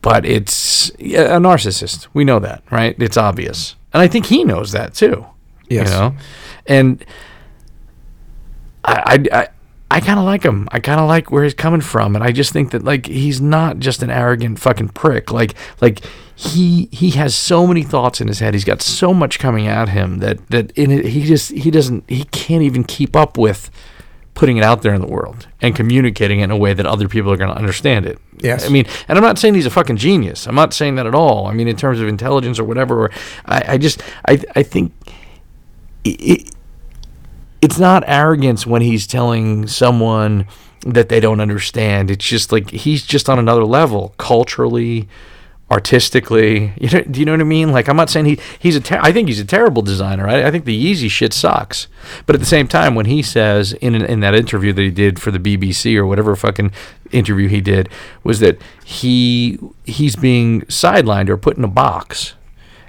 [0.00, 2.08] but it's a narcissist.
[2.14, 2.96] We know that, right?
[2.98, 5.26] It's obvious, and I think he knows that too.
[5.68, 5.88] Yes.
[5.88, 6.14] You know,
[6.66, 7.04] and
[8.82, 9.48] I I
[9.96, 10.68] I, kind of like him.
[10.72, 13.40] I kind of like where he's coming from, and I just think that like he's
[13.40, 15.32] not just an arrogant fucking prick.
[15.32, 16.00] Like like
[16.36, 18.54] he he has so many thoughts in his head.
[18.54, 22.04] He's got so much coming at him that that in it, he just he doesn't
[22.08, 23.70] he can't even keep up with
[24.34, 27.08] putting it out there in the world and communicating it in a way that other
[27.08, 28.18] people are going to understand it.
[28.40, 28.66] Yes.
[28.66, 30.48] I mean, and I'm not saying he's a fucking genius.
[30.48, 31.46] I'm not saying that at all.
[31.46, 33.04] I mean, in terms of intelligence or whatever.
[33.04, 33.10] Or
[33.46, 34.92] I, I just I I think
[36.04, 36.53] it,
[37.64, 40.46] it's not arrogance when he's telling someone
[40.84, 42.10] that they don't understand.
[42.10, 45.08] It's just like he's just on another level culturally,
[45.70, 46.74] artistically.
[46.78, 47.72] You know, do you know what I mean?
[47.72, 50.28] Like I'm not saying he he's a ter- I think he's a terrible designer.
[50.28, 51.88] I, I think the Yeezy shit sucks.
[52.26, 55.18] But at the same time, when he says in in that interview that he did
[55.18, 56.70] for the BBC or whatever fucking
[57.12, 57.88] interview he did
[58.24, 62.34] was that he he's being sidelined or put in a box.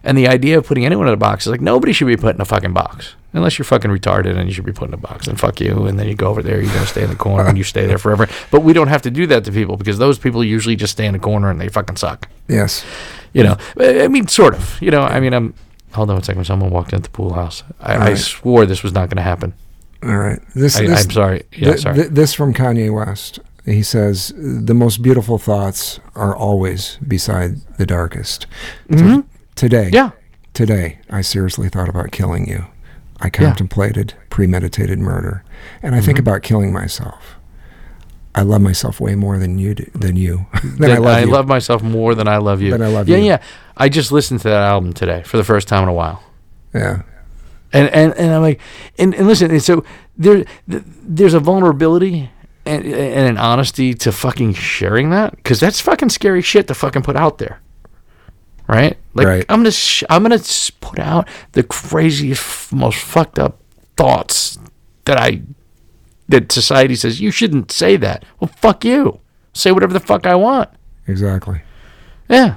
[0.04, 2.36] And the idea of putting anyone in a box is like nobody should be put
[2.36, 4.98] in a fucking box unless you're fucking retarded and you should be put in a
[4.98, 5.28] box.
[5.28, 5.86] And fuck you.
[5.86, 7.86] And then you go over there, you're gonna stay in the corner and you stay
[7.86, 8.28] there forever.
[8.52, 11.06] But we don't have to do that to people because those people usually just stay
[11.06, 12.28] in the corner and they fucking suck.
[12.48, 12.86] Yes.
[13.34, 14.82] You know, I mean, sort of.
[14.82, 15.54] You know, I mean, I'm.
[15.94, 16.44] Hold on a one second.
[16.46, 17.64] Someone walked into the pool house.
[17.80, 19.54] I, I swore this was not going to happen.
[20.04, 20.40] All right.
[20.54, 21.44] This, I, this, I'm sorry.
[21.54, 21.96] Yeah, Th- sorry.
[21.96, 23.40] th- this from Kanye West.
[23.66, 28.46] He says, The most beautiful thoughts are always beside the darkest.
[28.92, 29.24] T-
[29.56, 29.96] today, Mm-hmm.
[29.96, 30.12] yeah.
[30.54, 32.66] today, I seriously thought about killing you.
[33.22, 35.44] I contemplated premeditated murder.
[35.82, 36.06] And I Mm-hmm.
[36.06, 37.36] think about killing myself.
[38.34, 40.46] I love myself way more than you do, than you.
[40.78, 41.32] than I love you.
[41.32, 42.72] love myself more than I love you.
[42.72, 43.24] Than I love yeah, you.
[43.24, 43.30] yeah.
[43.40, 43.44] yeah.
[43.78, 46.22] I just listened to that album today for the first time in a while.
[46.74, 47.04] yeah.
[47.72, 48.60] and and, and I'm like,
[49.00, 49.86] and, and listen, and so
[50.18, 52.30] there, there's a vulnerability
[52.66, 57.04] and, and an honesty to fucking sharing that because that's fucking scary shit to fucking
[57.04, 57.62] put out there.
[58.68, 58.98] Right?
[59.14, 59.46] Like Right.
[59.50, 63.60] I'm gonna sh- I'm gonna s- put out the craziest, most fucked up
[63.98, 64.58] thoughts
[65.06, 65.42] that I
[66.28, 68.26] that society says you shouldn't say that.
[68.40, 69.20] Well, fuck you.
[69.54, 70.70] Say whatever the fuck I want.
[71.08, 71.62] Exactly.
[72.28, 72.56] Yeah.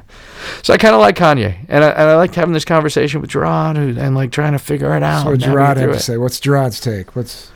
[0.62, 3.28] So I kind of like Kanye, and I, and I liked having this conversation with
[3.30, 5.24] Gerard and, and like trying to figure it out.
[5.24, 5.98] So and Gerard had to it.
[6.00, 7.14] say, "What's Gerard's take?
[7.14, 7.50] What's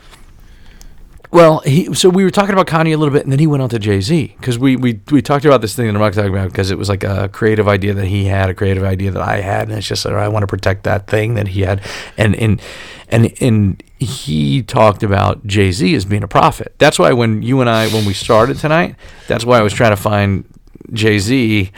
[1.33, 3.63] Well, he so we were talking about Kanye a little bit, and then he went
[3.63, 6.13] on to Jay Z because we, we we talked about this thing that I'm not
[6.13, 9.09] talking about because it was like a creative idea that he had, a creative idea
[9.09, 11.61] that I had, and it's just like I want to protect that thing that he
[11.61, 11.81] had,
[12.19, 12.61] and and
[13.09, 16.75] and and he talked about Jay Z as being a prophet.
[16.77, 18.95] That's why when you and I when we started tonight,
[19.27, 20.45] that's why I was trying to find
[20.93, 21.71] Jay Z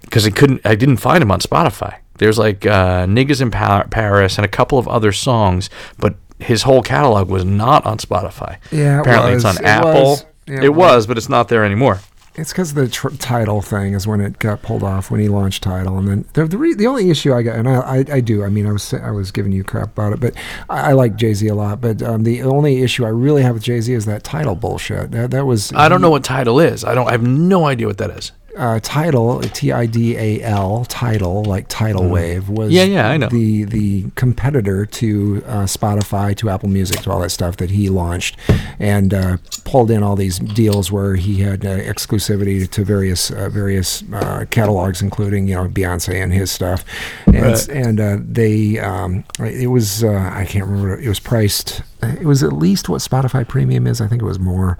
[0.00, 1.98] because I couldn't, I didn't find him on Spotify.
[2.18, 6.62] There's like uh, "Niggas in Pa- Paris" and a couple of other songs, but his
[6.62, 8.56] whole catalog was not on Spotify.
[8.70, 9.44] Yeah, it apparently was.
[9.44, 9.92] it's on It Apple.
[9.92, 10.24] was.
[10.46, 12.00] Yeah, it it was, but it's not there anymore.
[12.36, 15.64] It's because the tr- Tidal thing is when it got pulled off when he launched
[15.64, 18.20] Tidal, and then the the, re- the only issue I got, and I, I I
[18.20, 20.34] do, I mean, I was I was giving you crap about it, but
[20.70, 23.54] I, I like Jay Z a lot, but um, the only issue I really have
[23.54, 25.10] with Jay Z is that Tidal bullshit.
[25.10, 26.84] That that was I don't know what Tidal is.
[26.84, 27.08] I don't.
[27.08, 28.30] I have no idea what that is.
[28.56, 32.74] Uh, Tidal T I D A L Tidal like tidal wave was Mm.
[32.74, 33.28] Yeah, yeah, I know.
[33.28, 37.88] the the competitor to uh, Spotify to Apple Music to all that stuff that he
[37.88, 38.36] launched
[38.78, 43.48] and uh, pulled in all these deals where he had uh, exclusivity to various uh,
[43.48, 46.84] various uh, catalogs including you know Beyonce and his stuff
[47.26, 47.68] and Right.
[47.68, 52.42] and uh, they um, it was uh, I can't remember it was priced it was
[52.42, 54.78] at least what Spotify Premium is I think it was more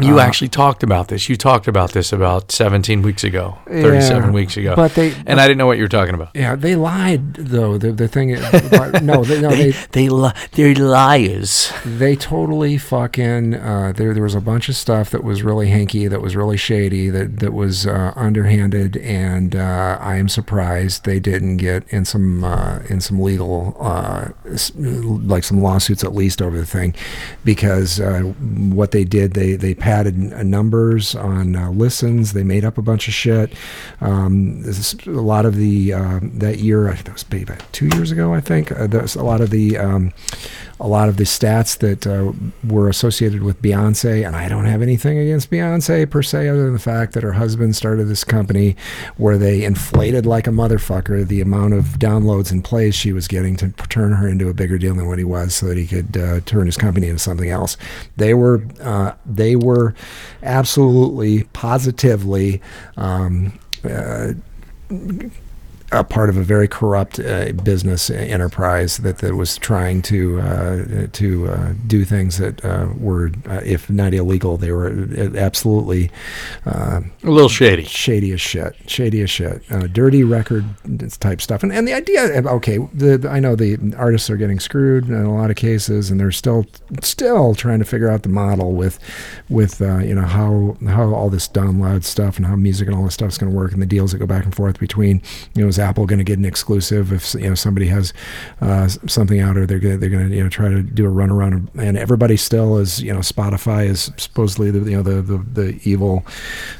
[0.00, 1.28] You Uh, actually talked about this.
[1.28, 4.74] You talked about this about 17 weeks ago, 37 Yeah, weeks ago.
[4.76, 6.30] but they- and I didn't know what you were talking about.
[6.34, 7.78] Yeah, they lied though.
[7.78, 8.40] The the thing, is,
[9.02, 11.72] no, they, no, they they li- they're liars.
[11.84, 13.54] they totally fucking.
[13.54, 16.56] Uh, there there was a bunch of stuff that was really hanky, that was really
[16.56, 22.04] shady, that that was uh, underhanded, and uh, I am surprised they didn't get in
[22.04, 24.28] some uh, in some legal uh,
[24.84, 26.94] like some lawsuits at least over thing,
[27.44, 32.64] because uh, what they did they they padded uh, numbers on uh, listens, they made
[32.64, 33.52] up a bunch of shit.
[34.00, 34.64] Um,
[35.06, 38.34] a lot of the uh, that year, I think that was maybe two years ago,
[38.34, 38.72] I think.
[38.72, 40.12] Uh, a lot of the um,
[40.82, 42.32] a lot of the stats that uh,
[42.68, 46.72] were associated with Beyonce, and I don't have anything against Beyonce per se, other than
[46.72, 48.74] the fact that her husband started this company
[49.16, 53.54] where they inflated like a motherfucker the amount of downloads and plays she was getting
[53.56, 56.16] to turn her into a bigger deal than what he was, so that he could
[56.16, 57.76] uh, turn his company into something else.
[58.16, 59.94] They were uh, they were
[60.42, 62.60] absolutely positively.
[62.96, 64.32] Um, uh,
[65.92, 71.06] a part of a very corrupt uh, business enterprise that, that was trying to uh,
[71.12, 76.10] to uh, do things that uh, were, uh, if not illegal, they were uh, absolutely
[76.66, 77.84] uh, A little shady.
[77.84, 80.64] shady as shit, shady as shit, uh, dirty record
[81.20, 81.62] type stuff.
[81.62, 85.34] And and the idea, okay, the, I know the artists are getting screwed in a
[85.34, 86.66] lot of cases, and they're still
[87.02, 88.98] still trying to figure out the model with
[89.48, 93.04] with uh, you know how how all this download stuff and how music and all
[93.04, 95.20] this stuff is going to work, and the deals that go back and forth between
[95.54, 98.12] you know Apple going to get an exclusive if you know somebody has
[98.60, 101.10] uh, something out, or they're gonna, they're going to you know try to do a
[101.10, 105.38] runaround, and everybody still is you know Spotify is supposedly the you know the the,
[105.38, 106.24] the evil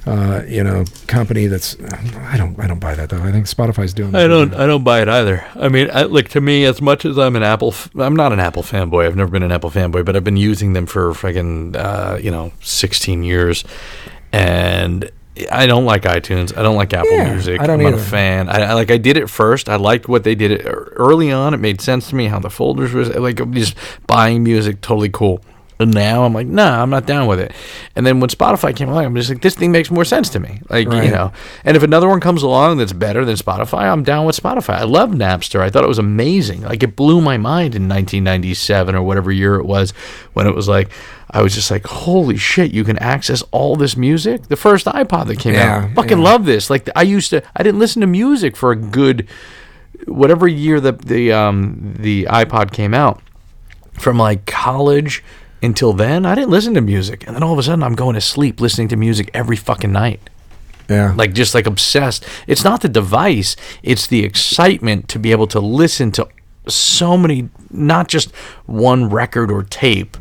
[0.06, 3.22] uh, you know company that's I don't I don't buy that though.
[3.22, 4.14] I think Spotify's doing.
[4.14, 4.54] I don't.
[4.54, 5.44] I don't buy it either.
[5.56, 8.32] I mean, I, like to me, as much as I'm an Apple, f- I'm not
[8.32, 9.06] an Apple fanboy.
[9.06, 12.30] I've never been an Apple fanboy, but I've been using them for friggin' uh, you
[12.30, 13.64] know 16 years,
[14.32, 15.10] and
[15.50, 16.56] I don't like iTunes.
[16.56, 17.60] I don't like Apple Yeah, Music.
[17.60, 18.48] I don't am not a fan.
[18.50, 18.90] I, I like.
[18.90, 19.68] I did it first.
[19.68, 21.54] I liked what they did it early on.
[21.54, 23.74] It made sense to me how the folders was like just
[24.06, 24.82] buying music.
[24.82, 25.42] Totally cool.
[25.86, 27.52] Now I'm like, nah, I'm not down with it.
[27.96, 30.40] And then when Spotify came along, I'm just like, this thing makes more sense to
[30.40, 30.60] me.
[30.68, 31.32] Like, you know,
[31.64, 34.74] and if another one comes along that's better than Spotify, I'm down with Spotify.
[34.74, 35.60] I love Napster.
[35.60, 36.62] I thought it was amazing.
[36.62, 39.92] Like, it blew my mind in 1997 or whatever year it was
[40.32, 40.90] when it was like,
[41.30, 44.48] I was just like, holy shit, you can access all this music.
[44.48, 46.24] The first iPod that came Yeah, out, fucking yeah.
[46.24, 46.68] love this.
[46.68, 49.26] Like, I used to, I didn't listen to music for a good,
[50.06, 53.22] whatever year the the um the iPod came out
[53.92, 55.22] from like college
[55.62, 57.24] until then, I didn't listen to music.
[57.26, 59.92] And then all of a sudden, I'm going to sleep listening to music every fucking
[59.92, 60.28] night.
[60.88, 61.14] Yeah.
[61.16, 62.24] Like, just like obsessed.
[62.46, 66.28] It's not the device, it's the excitement to be able to listen to
[66.66, 68.34] so many, not just
[68.66, 70.16] one record or tape,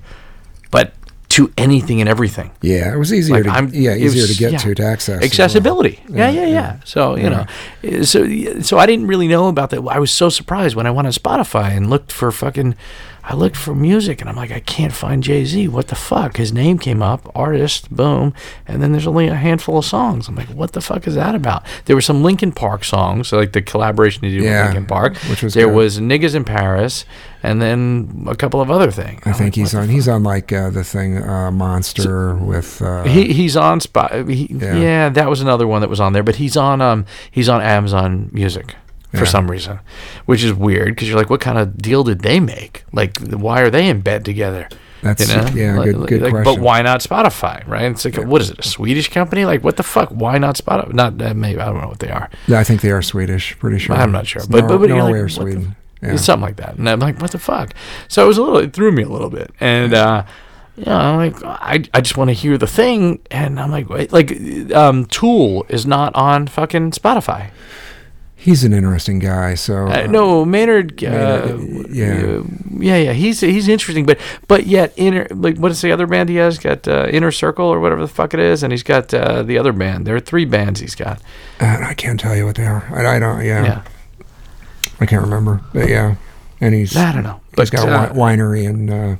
[0.69, 0.93] but
[1.29, 2.51] to anything and everything.
[2.61, 4.57] Yeah, it was easier Like, to I'm- yeah easier was- to get yeah.
[4.59, 5.25] to to access as well.
[5.25, 5.99] accessibility.
[6.09, 6.47] Yeah, yeah, yeah.
[6.47, 6.75] yeah.
[6.83, 7.45] So you know,
[7.83, 8.27] eh, so
[8.61, 9.79] so I didn't really know about that.
[9.89, 12.75] I was so surprised when I went on Spotify and looked for fucking.
[13.23, 15.67] I looked for music and I'm like, I can't find Jay Z.
[15.67, 16.37] What the fuck?
[16.37, 18.33] His name came up, artist, boom,
[18.67, 20.27] and then there's only a handful of songs.
[20.27, 21.63] I'm like, what the fuck is that about?
[21.85, 25.17] There were some Linkin Park songs, like the collaboration he did Yeah, with Linkin Park.
[25.29, 25.75] which was there good.
[25.75, 27.05] was Niggas in Paris,
[27.43, 29.21] and then a couple of other things.
[29.25, 29.89] I think he's on.
[29.89, 32.81] He's on like uh, the thing uh, Monster with.
[32.81, 34.27] Uh, He he's on spot.
[34.27, 34.75] He, Yeah.
[34.77, 35.09] yeah.
[35.09, 36.23] that was another one that was on there.
[36.23, 38.75] But he's on um he's on Amazon Music
[39.11, 39.23] for Yeah.
[39.25, 39.79] some reason,
[40.25, 42.83] which is weird because you're like, what kind of deal did they make?
[42.93, 44.67] Like, why are they in bed together?
[45.03, 45.47] That's- you know?
[45.73, 47.67] yeah, Like- good- good like, But why not Spotify?
[47.67, 47.85] Right?
[47.85, 48.59] It's like, what is it?
[48.59, 49.45] A Swedish company?
[49.45, 50.09] Like, what the fuck?
[50.09, 50.93] Why not Spotify?
[50.93, 52.29] Not uh, maybe I don't know what they are.
[52.47, 53.57] yeah, I think they are Swedish.
[53.59, 53.95] Pretty sure.
[53.95, 55.75] I'm not sure, It's but Nor- but, but Norway like, or what the- Sweden.
[56.03, 56.15] Yeah.
[56.15, 56.77] Something like that.
[56.77, 57.73] And I'm like, what the fuck?
[58.07, 59.51] So it was a little, it threw me a little bit.
[59.59, 60.23] And, uh,
[60.75, 63.19] you know, I'm like, I, I just want to hear the thing.
[63.29, 64.31] And I'm like, wait, like,
[64.73, 67.49] um, Tool is not on fucking Spotify.
[68.43, 69.53] He's an interesting guy.
[69.53, 71.09] So Uh, no, Maynard, uh,
[71.51, 72.13] Maynard, yeah.
[72.39, 72.43] uh,
[72.79, 74.17] yeah, yeah, he's he's interesting, but
[74.47, 76.57] but yet inner like what is the other band he has?
[76.57, 79.59] Got uh, Inner Circle or whatever the fuck it is, and he's got uh, the
[79.59, 80.07] other band.
[80.07, 81.21] There are three bands he's got.
[81.59, 82.83] uh, I can't tell you what they are.
[82.91, 83.45] I, I don't.
[83.45, 83.81] Yeah, Yeah,
[84.99, 85.61] I can't remember.
[85.73, 86.15] But yeah,
[86.59, 89.17] and he's I don't know, he's but got a uh, wi- winery in uh,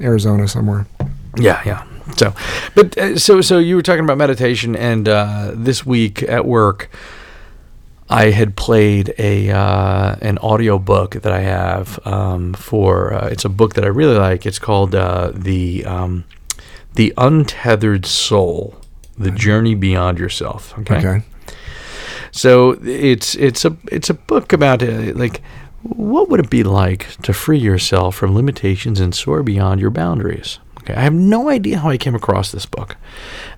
[0.00, 0.86] Arizona somewhere.
[1.36, 1.82] Yeah, yeah.
[2.16, 2.32] So,
[2.76, 6.90] but uh, so so you were talking about meditation, and uh, this week at work,
[8.12, 13.14] I had played a uh, an audio book that I have um, for.
[13.14, 14.44] Uh, it's a book that I really like.
[14.44, 16.24] It's called uh, the um,
[16.94, 18.76] the Untethered Soul:
[19.18, 20.78] The Journey Beyond Yourself.
[20.80, 21.22] Okay.
[22.32, 25.42] So it's it's a it's a book about uh, like
[25.82, 30.58] what would it be like to free yourself from limitations and soar beyond your boundaries.
[30.82, 32.96] Okay, I have no idea how I came across this book,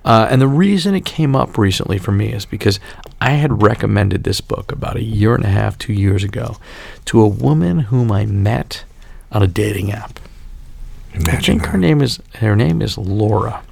[0.05, 2.79] uh, and the reason it came up recently for me is because
[3.21, 6.59] I had recommended this book about a year and a half, two years ago,
[7.07, 8.85] to a woman whom I met
[9.33, 10.21] on a dating app.
[11.15, 13.63] I Imagine think her name is her name is Laura.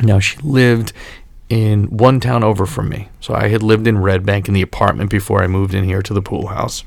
[0.00, 0.92] Now she lived
[1.48, 3.08] in one town over from me.
[3.20, 6.02] So I had lived in Red Bank in the apartment before I moved in here
[6.02, 6.84] to the pool house.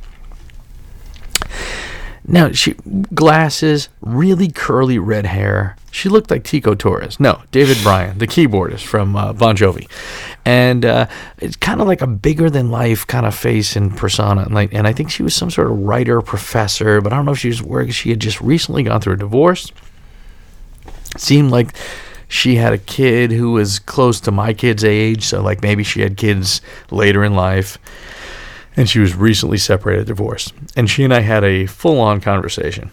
[2.28, 2.74] Now she
[3.14, 5.76] glasses, really curly red hair.
[5.90, 7.20] She looked like Tico Torres.
[7.20, 9.90] No, David Bryan, the keyboardist from uh, Bon Jovi,
[10.46, 11.08] and uh,
[11.40, 14.44] it's kind of like a bigger than life kind of face and persona.
[14.44, 17.26] And like, and I think she was some sort of writer, professor, but I don't
[17.26, 17.92] know if she was working.
[17.92, 19.72] She had just recently gone through a divorce.
[21.18, 21.76] Seemed like
[22.30, 26.02] she had a kid who was close to my kid's age, so like maybe she
[26.02, 26.62] had kids
[26.92, 27.78] later in life
[28.76, 30.54] and she was recently separated, divorced.
[30.76, 32.92] And she and I had a full on conversation.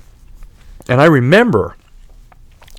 [0.89, 1.77] And I remember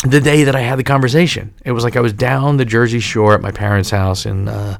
[0.03, 1.53] the day that I had the conversation.
[1.65, 4.77] It was like I was down the Jersey Shore at my parents' house in uh,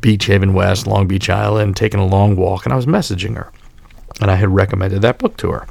[0.00, 3.52] Beach Haven West, Long Beach Island, taking a long walk, and I was messaging her.
[4.20, 5.66] And I had recommended that book to her.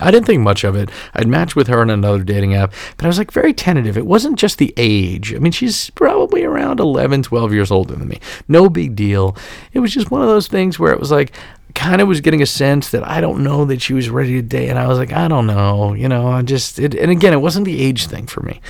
[0.00, 0.90] I didn't think much of it.
[1.14, 3.96] I'd matched with her on another dating app, but I was like very tentative.
[3.96, 5.34] It wasn't just the age.
[5.34, 8.20] I mean, she's probably around 11, 12 years older than me.
[8.46, 9.36] No big deal.
[9.72, 11.32] It was just one of those things where it was like,
[11.74, 14.42] kind of was getting a sense that I don't know that she was ready to
[14.42, 14.68] date.
[14.68, 15.94] And I was like, I don't know.
[15.94, 18.60] You know, I just, it, and again, it wasn't the age thing for me,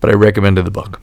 [0.00, 1.00] but I recommended the book.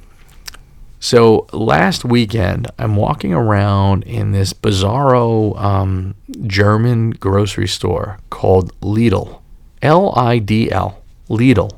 [1.04, 6.14] So last weekend, I'm walking around in this bizarro um,
[6.46, 9.42] German grocery store called Lidl.
[9.82, 11.02] L I D L.
[11.28, 11.72] Lidl.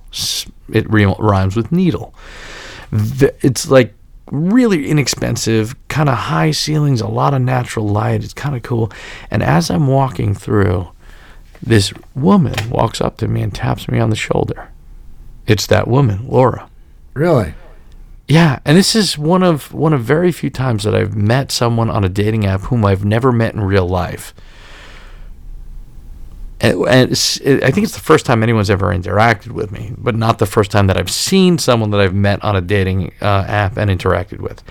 [0.69, 2.13] It rhymes with needle.
[2.91, 3.93] It's like
[4.29, 8.25] really inexpensive, kind of high ceilings, a lot of natural light.
[8.25, 8.91] It's kind of cool.
[9.31, 10.89] And as I'm walking through,
[11.61, 14.69] this woman walks up to me and taps me on the shoulder.
[15.47, 16.69] It's that woman, Laura.
[17.13, 17.53] Really?
[18.27, 21.89] Yeah, and this is one of one of very few times that I've met someone
[21.89, 24.33] on a dating app whom I've never met in real life.
[26.61, 30.15] And, and it, I think it's the first time anyone's ever interacted with me, but
[30.15, 33.43] not the first time that I've seen someone that I've met on a dating uh,
[33.45, 34.63] app and interacted with.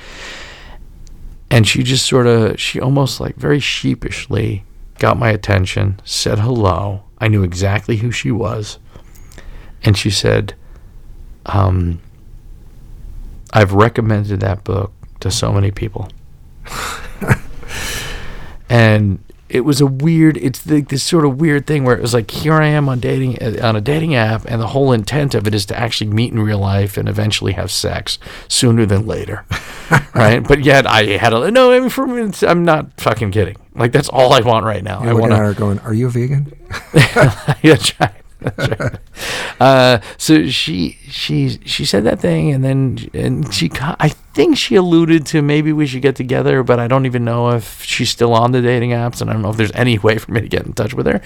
[1.50, 4.64] And she just sort of, she almost like very sheepishly
[4.98, 7.02] got my attention, said hello.
[7.18, 8.78] I knew exactly who she was.
[9.84, 10.54] And she said,
[11.44, 12.00] um,
[13.52, 16.08] I've recommended that book to so many people.
[18.68, 19.20] and
[19.52, 22.30] it was a weird it's like this sort of weird thing where it was like
[22.30, 25.46] here I am on dating uh, on a dating app and the whole intent of
[25.46, 29.44] it is to actually meet in real life and eventually have sex sooner than later.
[30.14, 30.46] right?
[30.46, 33.56] But yet I had a no I mean for me, I'm not fucking kidding.
[33.74, 35.00] Like that's all I want right now.
[35.00, 36.52] I You're looking want her going, "Are you a vegan?"
[37.62, 37.76] yeah,
[39.60, 44.74] Uh, so she she she said that thing, and then and she I think she
[44.74, 48.34] alluded to maybe we should get together, but I don't even know if she's still
[48.34, 50.48] on the dating apps, and I don't know if there's any way for me to
[50.48, 51.20] get in touch with her.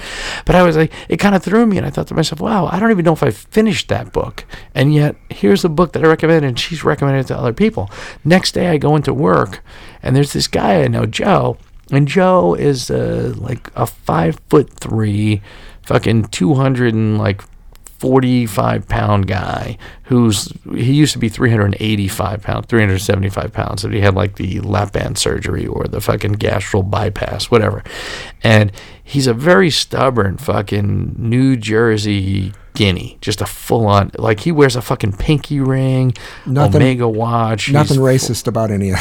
[0.44, 2.66] But I was like, it kind of threw me, and I thought to myself, wow,
[2.66, 4.44] I don't even know if I finished that book,
[4.74, 7.90] and yet here's a book that I recommended, and she's recommended it to other people.
[8.24, 9.64] Next day, I go into work,
[10.02, 11.56] and there's this guy I know, Joe.
[11.90, 15.40] And Joe is uh, like a five foot three,
[15.86, 17.42] fucking two hundred and like
[17.98, 24.14] 45 pound guy who's he used to be 385 pounds 375 pounds and he had
[24.14, 27.82] like the lap band surgery or the fucking gastral bypass whatever.
[28.42, 28.70] And
[29.02, 34.76] he's a very stubborn fucking new jersey guinea just a full on like he wears
[34.76, 36.12] a fucking pinky ring
[36.44, 38.98] Nothing- omega watch Nothing He's- racist about any of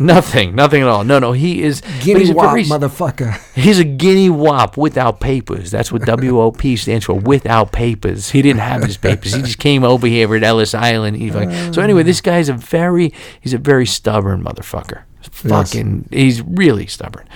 [0.00, 3.38] nothing nothing at all no no he is Guinea he's a wop, very- motherfucker.
[3.54, 5.70] He's a guinea wop without papers.
[5.70, 8.30] That's what WOP stands for, without papers.
[8.30, 9.34] He didn't have his papers.
[9.34, 11.16] He just came over here at Ellis Island.
[11.16, 11.84] He's like, so uh.
[11.84, 15.02] anyway, this guy's a very, he's a very stubborn motherfucker.
[15.30, 17.28] Fucking, he's really stubborn.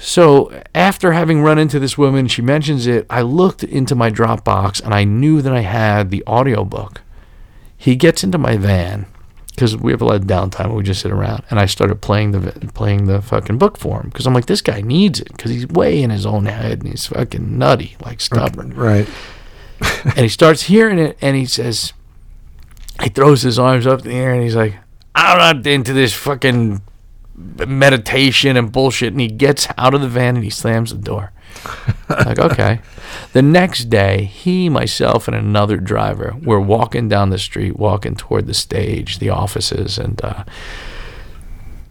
[0.00, 3.06] So after having run into this woman, she mentions it.
[3.10, 7.02] I looked into my Dropbox and I knew that I had the audiobook.
[7.76, 9.06] He gets into my van
[9.56, 10.76] because we have a lot of downtime.
[10.76, 14.10] We just sit around, and I started playing the playing the fucking book for him
[14.10, 16.88] because I'm like, this guy needs it because he's way in his own head and
[16.88, 18.74] he's fucking nutty, like stubborn.
[18.74, 19.08] Right.
[20.04, 21.92] and he starts hearing it, and he says,
[23.02, 24.76] he throws his arms up in the air, and he's like,
[25.14, 26.82] I'm not into this fucking
[27.36, 29.12] meditation and bullshit.
[29.12, 31.32] And he gets out of the van and he slams the door.
[32.08, 32.80] Like, okay.
[33.32, 38.46] The next day, he, myself, and another driver were walking down the street, walking toward
[38.46, 40.44] the stage, the offices, and uh,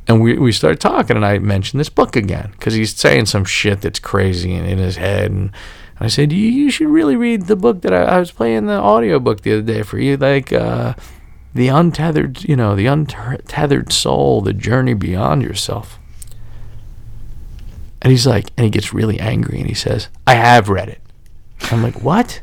[0.07, 3.43] and we, we started talking, and I mentioned this book again because he's saying some
[3.43, 5.51] shit that's crazy in, in his head, and
[5.99, 8.79] I said, you, you should really read the book that I, I was playing the
[8.79, 10.93] audiobook the other day for you, like uh,
[11.53, 15.99] the untethered, you know, the untethered soul, the journey beyond yourself.
[18.05, 21.01] And he's like, and he gets really angry, and he says, I have read it.
[21.71, 22.39] I'm like, what?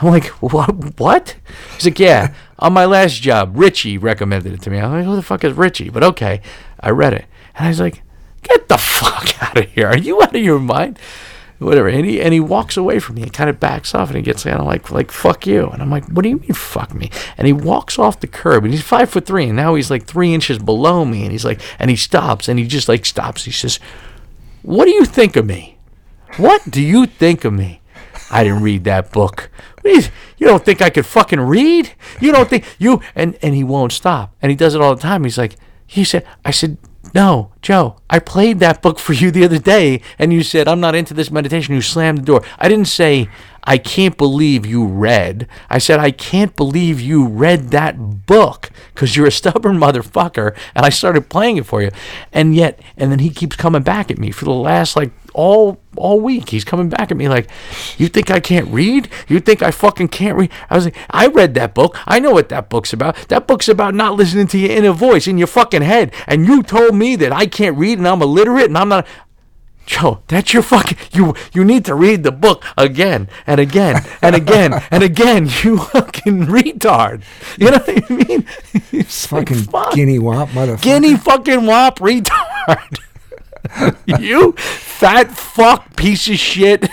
[0.00, 1.00] I'm like, what?
[1.00, 1.34] What?
[1.74, 2.32] He's like, yeah.
[2.60, 4.78] On my last job, Richie recommended it to me.
[4.78, 5.90] I'm like, who the fuck is Richie?
[5.90, 6.42] But okay,
[6.78, 7.24] I read it,
[7.56, 8.04] and I was like,
[8.42, 9.88] get the fuck out of here.
[9.88, 10.96] Are you out of your mind?
[11.58, 11.88] Whatever.
[11.88, 14.22] And he and he walks away from me and kind of backs off, and he
[14.22, 15.70] gets kind of like like fuck you.
[15.70, 17.10] And I'm like, what do you mean fuck me?
[17.36, 20.04] And he walks off the curb, and he's five foot three, and now he's like
[20.04, 23.42] three inches below me, and he's like, and he stops, and he just like stops.
[23.42, 23.80] He says,
[24.62, 25.78] what do you think of me?
[26.36, 27.80] What do you think of me?
[28.30, 29.50] I didn't read that book.
[29.84, 31.92] You don't think I could fucking read?
[32.20, 34.34] You don't think you and and he won't stop.
[34.40, 35.24] And he does it all the time.
[35.24, 35.56] He's like,
[35.86, 36.78] he said, I said,
[37.14, 40.80] no, Joe, I played that book for you the other day, and you said I'm
[40.80, 41.74] not into this meditation.
[41.74, 42.42] You slammed the door.
[42.58, 43.28] I didn't say
[43.64, 45.46] I can't believe you read.
[45.70, 50.56] I said I can't believe you read that book because you're a stubborn motherfucker.
[50.74, 51.90] And I started playing it for you,
[52.32, 55.78] and yet, and then he keeps coming back at me for the last like all
[55.96, 56.48] all week.
[56.50, 57.48] He's coming back at me like,
[57.98, 59.08] "You think I can't read?
[59.28, 61.96] You think I fucking can't read?" I was like, "I read that book.
[62.06, 63.16] I know what that book's about.
[63.28, 66.12] That book's about not listening to your inner voice in your fucking head.
[66.26, 69.06] And you told me that I can't read and I'm illiterate and I'm not."
[69.86, 71.34] Joe, that's your fucking you.
[71.52, 75.46] You need to read the book again and again and again and again.
[75.62, 77.22] You fucking retard.
[77.58, 78.46] You know what I mean?
[78.92, 79.94] It's like, Fucking fuck.
[79.94, 80.82] guinea wop, motherfucker.
[80.82, 82.98] Guinea fucking wop retard.
[84.20, 86.88] you fat fuck piece of shit.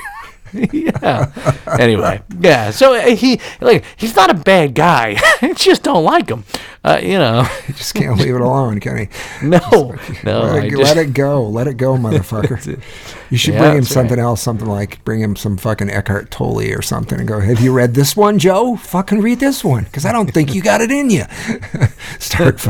[0.74, 1.32] yeah.
[1.80, 2.72] Anyway, yeah.
[2.72, 5.16] So uh, he like he's not a bad guy.
[5.41, 6.43] I just don't like him.
[6.84, 7.45] Uh, you know.
[7.68, 9.10] You just can't leave it alone, can he?
[9.45, 9.60] No,
[10.24, 10.41] no.
[10.43, 11.43] let, it, just- let it go.
[11.43, 12.82] Let it go, motherfucker.
[13.30, 14.24] you should Yeah, bring him something right.
[14.24, 17.39] else, something like bring him some fucking Eckhart Tolle or something, and go.
[17.39, 18.76] Have you read this one, Joe?
[18.78, 21.26] Fucking read this one, because I don't think you got it in you.
[22.20, 22.66] Start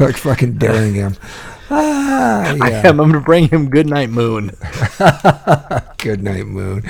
[0.00, 1.16] like fucking daring him.
[1.70, 3.00] Ah, I am.
[3.00, 4.50] I'm gonna bring him Good Night Moon.
[5.98, 6.82] Good night, moon.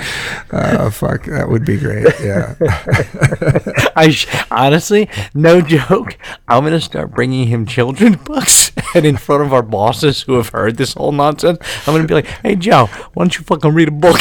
[0.51, 2.05] Uh, fuck, that would be great.
[2.19, 2.55] Yeah.
[3.95, 6.17] I sh- honestly, no joke.
[6.49, 10.49] I'm gonna start bringing him children's books, and in front of our bosses who have
[10.49, 13.87] heard this whole nonsense, I'm gonna be like, "Hey, Joe, why don't you fucking read
[13.87, 14.19] a book?"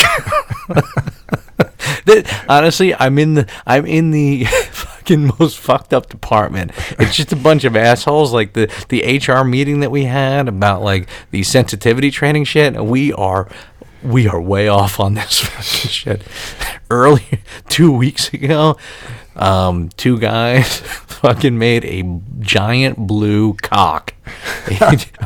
[2.04, 4.44] that, honestly, I'm in the I'm in the
[5.04, 6.72] fucking most fucked up department.
[6.98, 8.32] It's just a bunch of assholes.
[8.32, 12.74] Like the the HR meeting that we had about like the sensitivity training shit.
[12.82, 13.48] We are
[14.02, 15.32] we are way off on this
[15.62, 16.22] shit.
[16.90, 18.76] Early two weeks ago,
[19.36, 24.14] um, two guys fucking made a giant blue cock.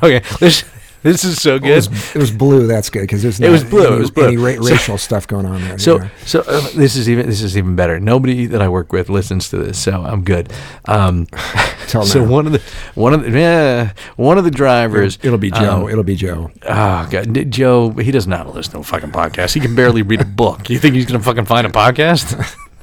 [0.03, 0.68] okay, listen.
[1.03, 1.76] this is so It good.
[1.76, 2.66] was, it was blue.
[2.66, 4.26] That's good because there's no, It was blue, Any, it was blue.
[4.26, 5.78] any ra- So- racial stuff going on there.
[5.78, 7.99] So, so uh, this is even this is even better.
[8.01, 10.53] Nobody that I work with listens to this, so I'm good.
[10.86, 11.26] Um,
[11.88, 12.30] Tell so now.
[12.30, 12.62] one of the
[12.94, 15.18] one of the yeah, one of the drivers.
[15.22, 15.84] it'll be Joe.
[15.84, 16.51] um, it'll be Joe.
[16.68, 19.55] Oh God, Joe, he how to listen to a fucking podcast.
[19.55, 20.68] He can barely read a book.
[20.68, 22.36] You think he's gonna fucking find a podcast?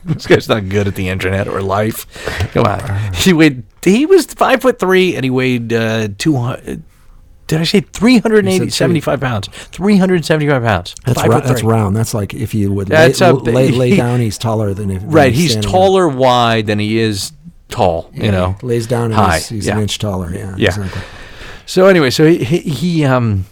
[0.05, 2.05] this guy's not good at the internet or life.
[2.53, 3.13] Come on.
[3.13, 3.63] He weighed.
[3.84, 6.84] He was five foot three, and he weighed uh, two hundred.
[7.48, 9.48] Did I say 380, 75 pounds?
[9.48, 10.96] 375 pounds.
[11.06, 11.96] That's ra- that's round.
[11.96, 14.89] That's like if you would That's lay, up- lay, lay he- down, he's taller than
[14.89, 15.32] if Right.
[15.34, 15.64] He's up.
[15.64, 17.32] taller wide than he is
[17.70, 18.56] tall, you know.
[18.64, 19.36] lays down high.
[19.38, 19.76] he's, he's yeah.
[19.76, 20.32] an inch taller.
[20.34, 20.70] Yeah, Yeah.
[20.70, 21.02] exactly.
[21.68, 23.46] So anyway, so he, he, he um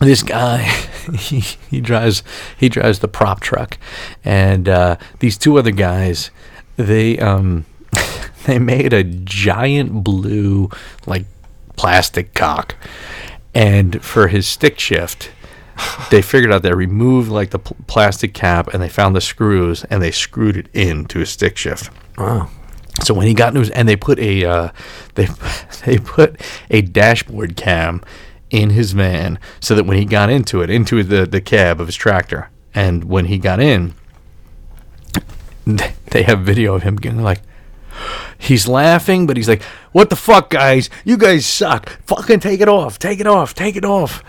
[0.00, 0.58] this guy
[1.18, 1.40] he,
[1.70, 2.22] he drives
[2.58, 3.78] he drives the prop truck
[4.24, 6.30] and uh these two other guys
[6.76, 7.64] they um
[8.44, 10.68] they made a giant blue
[11.06, 11.24] like
[11.76, 12.74] plastic cock
[13.54, 15.30] and for his stick shift
[16.10, 19.84] they figured out they removed like the pl- plastic cap and they found the screws
[19.84, 22.48] and they screwed it into his stick shift Wow.
[23.02, 24.70] so when he got into his, and they put a uh,
[25.16, 25.28] they
[25.84, 28.02] they put a dashboard cam
[28.48, 31.88] in his van so that when he got into it into the the cab of
[31.88, 33.92] his tractor and when he got in
[36.10, 37.40] they have video of him getting like
[38.38, 39.62] he's laughing but he's like
[39.92, 40.90] what the fuck guys?
[41.06, 41.98] You guys suck.
[42.02, 42.98] Fucking take it off.
[42.98, 43.54] Take it off.
[43.54, 44.22] Take it off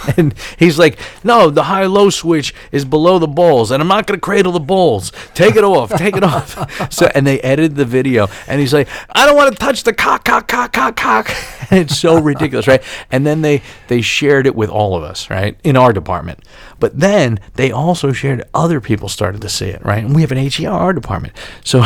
[0.16, 4.20] and he's like, "No, the high-low switch is below the balls, and I'm not gonna
[4.20, 5.12] cradle the balls.
[5.34, 6.56] Take it off, take it off."
[6.90, 9.92] So, and they edited the video, and he's like, "I don't want to touch the
[9.92, 11.30] cock, cock, cock, cock, cock."
[11.70, 12.82] And it's so ridiculous, right?
[13.10, 16.40] And then they they shared it with all of us, right, in our department.
[16.78, 18.42] But then they also shared.
[18.54, 20.02] Other people started to see it, right?
[20.04, 21.34] And we have an HR department,
[21.64, 21.84] so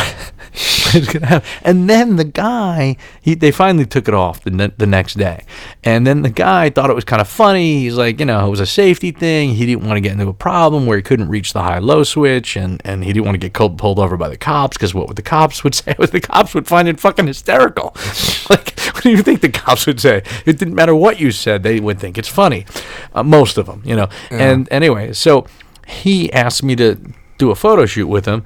[0.52, 1.48] it's gonna happen.
[1.62, 5.44] And then the guy, he they finally took it off the ne- the next day,
[5.82, 7.80] and then the guy thought it was kind of funny.
[7.80, 9.50] He's like, you know, it was a safety thing.
[9.50, 12.02] He didn't want to get into a problem where he couldn't reach the high low
[12.02, 14.94] switch, and and he didn't want to get cold, pulled over by the cops because
[14.94, 17.92] what would the cops would say was the cops would find it fucking hysterical.
[18.50, 20.22] like, what do you think the cops would say?
[20.46, 22.66] It didn't matter what you said; they would think it's funny.
[23.14, 24.08] Uh, most of them, you know.
[24.30, 25.46] And anyway, so
[25.86, 26.98] he asked me to
[27.38, 28.44] do a photo shoot with him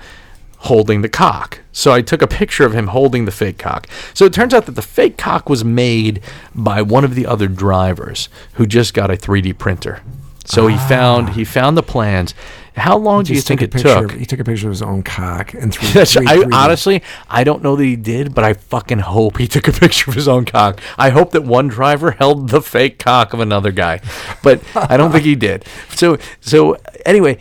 [0.58, 1.60] holding the cock.
[1.72, 3.86] So I took a picture of him holding the fake cock.
[4.14, 6.20] So it turns out that the fake cock was made
[6.54, 10.02] by one of the other drivers who just got a 3D printer.
[10.44, 11.44] So he found he ah.
[11.44, 12.34] found the plans.
[12.74, 14.12] How long do you think it picture took?
[14.12, 15.88] He took a picture of his own cock and three.
[15.92, 16.54] That's, three, I 3D.
[16.54, 20.10] honestly, I don't know that he did, but I fucking hope he took a picture
[20.10, 20.80] of his own cock.
[20.96, 24.00] I hope that one driver held the fake cock of another guy,
[24.42, 25.64] but I don't think he did.
[25.90, 27.38] So, so anyway,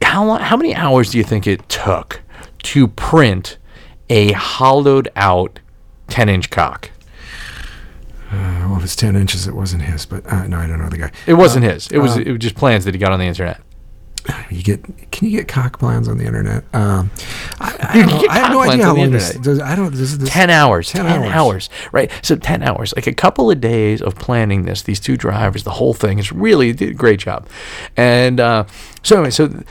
[0.00, 2.22] how long, how many hours do you think it took
[2.66, 3.58] to print
[4.10, 5.60] a hollowed out
[6.08, 6.90] ten inch cock?
[8.32, 10.04] well, if it's ten inches, it wasn't his.
[10.06, 11.12] But uh, no, I don't know the guy.
[11.26, 11.86] It wasn't his.
[11.88, 13.60] It was um, it was just plans that he got on the internet.
[14.50, 14.82] You get?
[15.12, 16.64] Can you get cock plans on the internet?
[16.74, 17.12] Um,
[17.60, 18.28] I, I, You don't can know.
[18.28, 19.34] I have no idea how long this.
[19.34, 19.94] Does, I don't.
[19.94, 21.32] This, this, 10 hours 10, 10 hours.
[21.32, 21.70] hours.
[21.92, 25.62] right so 10 hours like a couple of days of planning this these two drivers
[25.62, 27.46] the whole thing is really did a great job
[27.96, 28.64] and uh,
[29.04, 29.62] so anyway so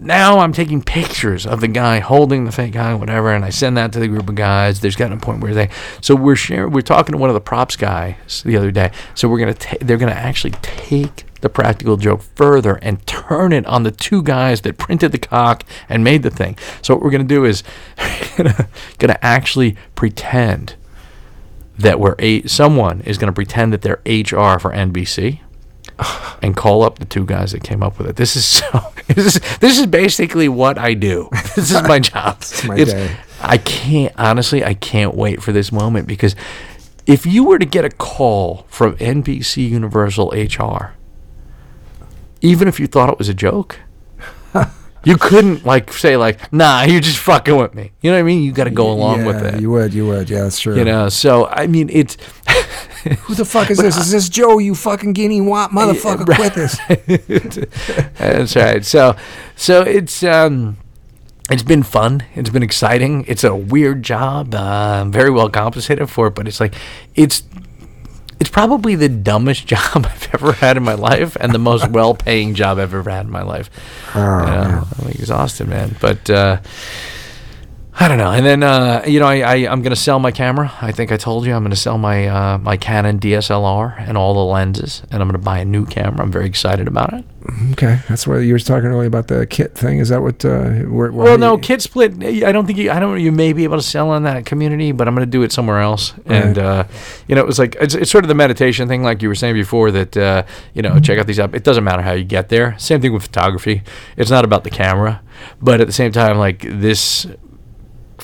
[0.00, 3.76] now I'm taking pictures of the guy holding the fake guy, whatever, and I send
[3.76, 4.80] that to the group of guys.
[4.80, 5.70] There's gotten a point where they,
[6.00, 8.92] so we're sharing, we're talking to one of the props guys the other day.
[9.14, 13.66] So we're gonna, ta- they're gonna actually take the practical joke further and turn it
[13.66, 16.56] on the two guys that printed the cock and made the thing.
[16.82, 17.64] So what we're gonna do is,
[18.36, 18.68] gonna,
[18.98, 20.76] gonna actually pretend
[21.76, 25.40] that we're a someone is gonna pretend that they're HR for NBC
[26.42, 28.16] and call up the two guys that came up with it.
[28.16, 28.66] This is so.
[29.08, 31.30] This is this is basically what I do.
[31.56, 32.42] This is my job.
[32.66, 33.16] my day.
[33.40, 34.62] I can't honestly.
[34.62, 36.36] I can't wait for this moment because
[37.06, 40.92] if you were to get a call from NBC Universal HR,
[42.42, 43.80] even if you thought it was a joke.
[45.04, 47.92] You couldn't like say like, nah, you're just fucking with me.
[48.02, 48.42] You know what I mean?
[48.42, 49.60] You got to go along with it.
[49.60, 49.94] You would.
[49.94, 50.28] You would.
[50.28, 50.76] Yeah, that's true.
[50.76, 52.16] You know, so I mean, it's
[53.22, 53.96] Who the fuck is this?
[53.96, 54.58] Is this Joe?
[54.58, 56.24] You fucking guinea wop motherfucker?
[56.34, 56.78] Quit this.
[58.18, 58.84] That's right.
[58.84, 59.16] So,
[59.56, 60.76] so it's um,
[61.50, 62.22] it's been fun.
[62.34, 63.24] It's been exciting.
[63.28, 64.54] It's a weird job.
[64.54, 66.74] Uh, very well compensated for it, but it's like
[67.14, 67.42] it's
[68.40, 72.54] it's probably the dumbest job I've ever had in my life, and the most well-paying
[72.54, 73.68] job I've ever had in my life.
[74.14, 74.84] Oh, You know, man.
[75.02, 75.96] I'm exhausted, man.
[76.00, 76.60] But uh,
[78.00, 78.30] I don't know.
[78.30, 80.72] And then uh, you know, I, I I'm gonna sell my camera.
[80.80, 84.34] I think I told you I'm gonna sell my uh, my Canon DSLR and all
[84.34, 86.22] the lenses, and I'm gonna buy a new camera.
[86.22, 87.24] I'm very excited about it.
[87.72, 89.98] Okay, that's what you were talking earlier about the kit thing.
[89.98, 90.44] Is that what?
[90.44, 92.22] Uh, where, where Well, no, you- Kit Split.
[92.22, 92.90] I don't think you.
[92.90, 93.18] I don't.
[93.20, 95.50] You may be able to sell in that community, but I'm going to do it
[95.50, 96.14] somewhere else.
[96.26, 96.84] And uh,
[97.26, 99.34] you know, it was like it's, it's sort of the meditation thing, like you were
[99.34, 99.90] saying before.
[99.90, 100.42] That uh,
[100.74, 101.54] you know, check out these apps.
[101.54, 102.78] It doesn't matter how you get there.
[102.78, 103.82] Same thing with photography.
[104.16, 105.20] It's not about the camera,
[105.60, 107.26] but at the same time, like this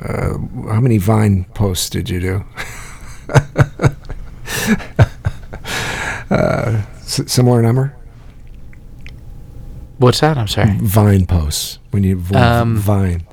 [0.00, 0.38] uh,
[0.72, 2.44] how many Vine posts did you do?
[6.30, 7.94] uh, similar number?
[9.98, 10.36] What's that?
[10.38, 10.76] I'm sorry.
[10.80, 11.78] Vine posts.
[11.90, 13.26] When you Um, Vine.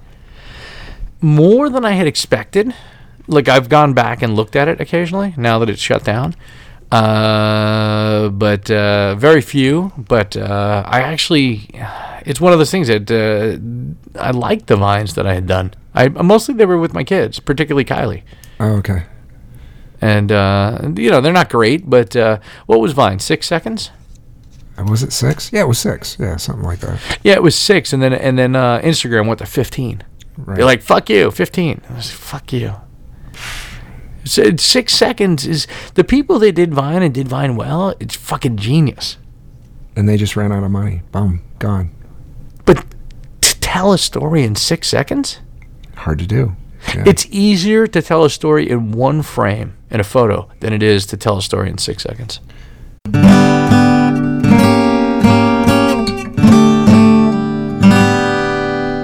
[1.21, 2.73] more than I had expected.
[3.27, 6.35] Like I've gone back and looked at it occasionally now that it's shut down,
[6.91, 9.91] uh, but uh, very few.
[9.97, 11.69] But uh, I actually,
[12.25, 15.73] it's one of those things that uh, I liked the vines that I had done.
[15.93, 18.23] I mostly they were with my kids, particularly Kylie,
[18.59, 19.03] Oh, okay.
[20.01, 21.89] and uh, you know they're not great.
[21.89, 23.19] But uh, what was Vine?
[23.19, 23.91] Six seconds?
[24.87, 25.51] Was it six?
[25.51, 26.15] Yeah, it was six.
[26.19, 26.99] Yeah, something like that.
[27.23, 30.03] Yeah, it was six, and then and then uh, Instagram went to fifteen.
[30.37, 30.55] Right.
[30.55, 31.81] They're like, "Fuck you, 15.
[31.89, 32.75] I was like, "Fuck you."
[34.29, 35.65] Six seconds is
[35.95, 37.95] the people that did Vine and did Vine well.
[37.99, 39.17] It's fucking genius.
[39.95, 41.01] and they just ran out of money.
[41.11, 41.89] Boom, gone.
[42.65, 42.85] But
[43.41, 45.39] to tell a story in six seconds,
[45.95, 46.55] Hard to do.
[46.95, 47.03] Yeah.
[47.07, 51.05] it's easier to tell a story in one frame in a photo than it is
[51.07, 52.39] to tell a story in six seconds.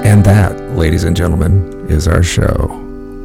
[0.06, 2.82] And that, ladies and gentlemen, is our show.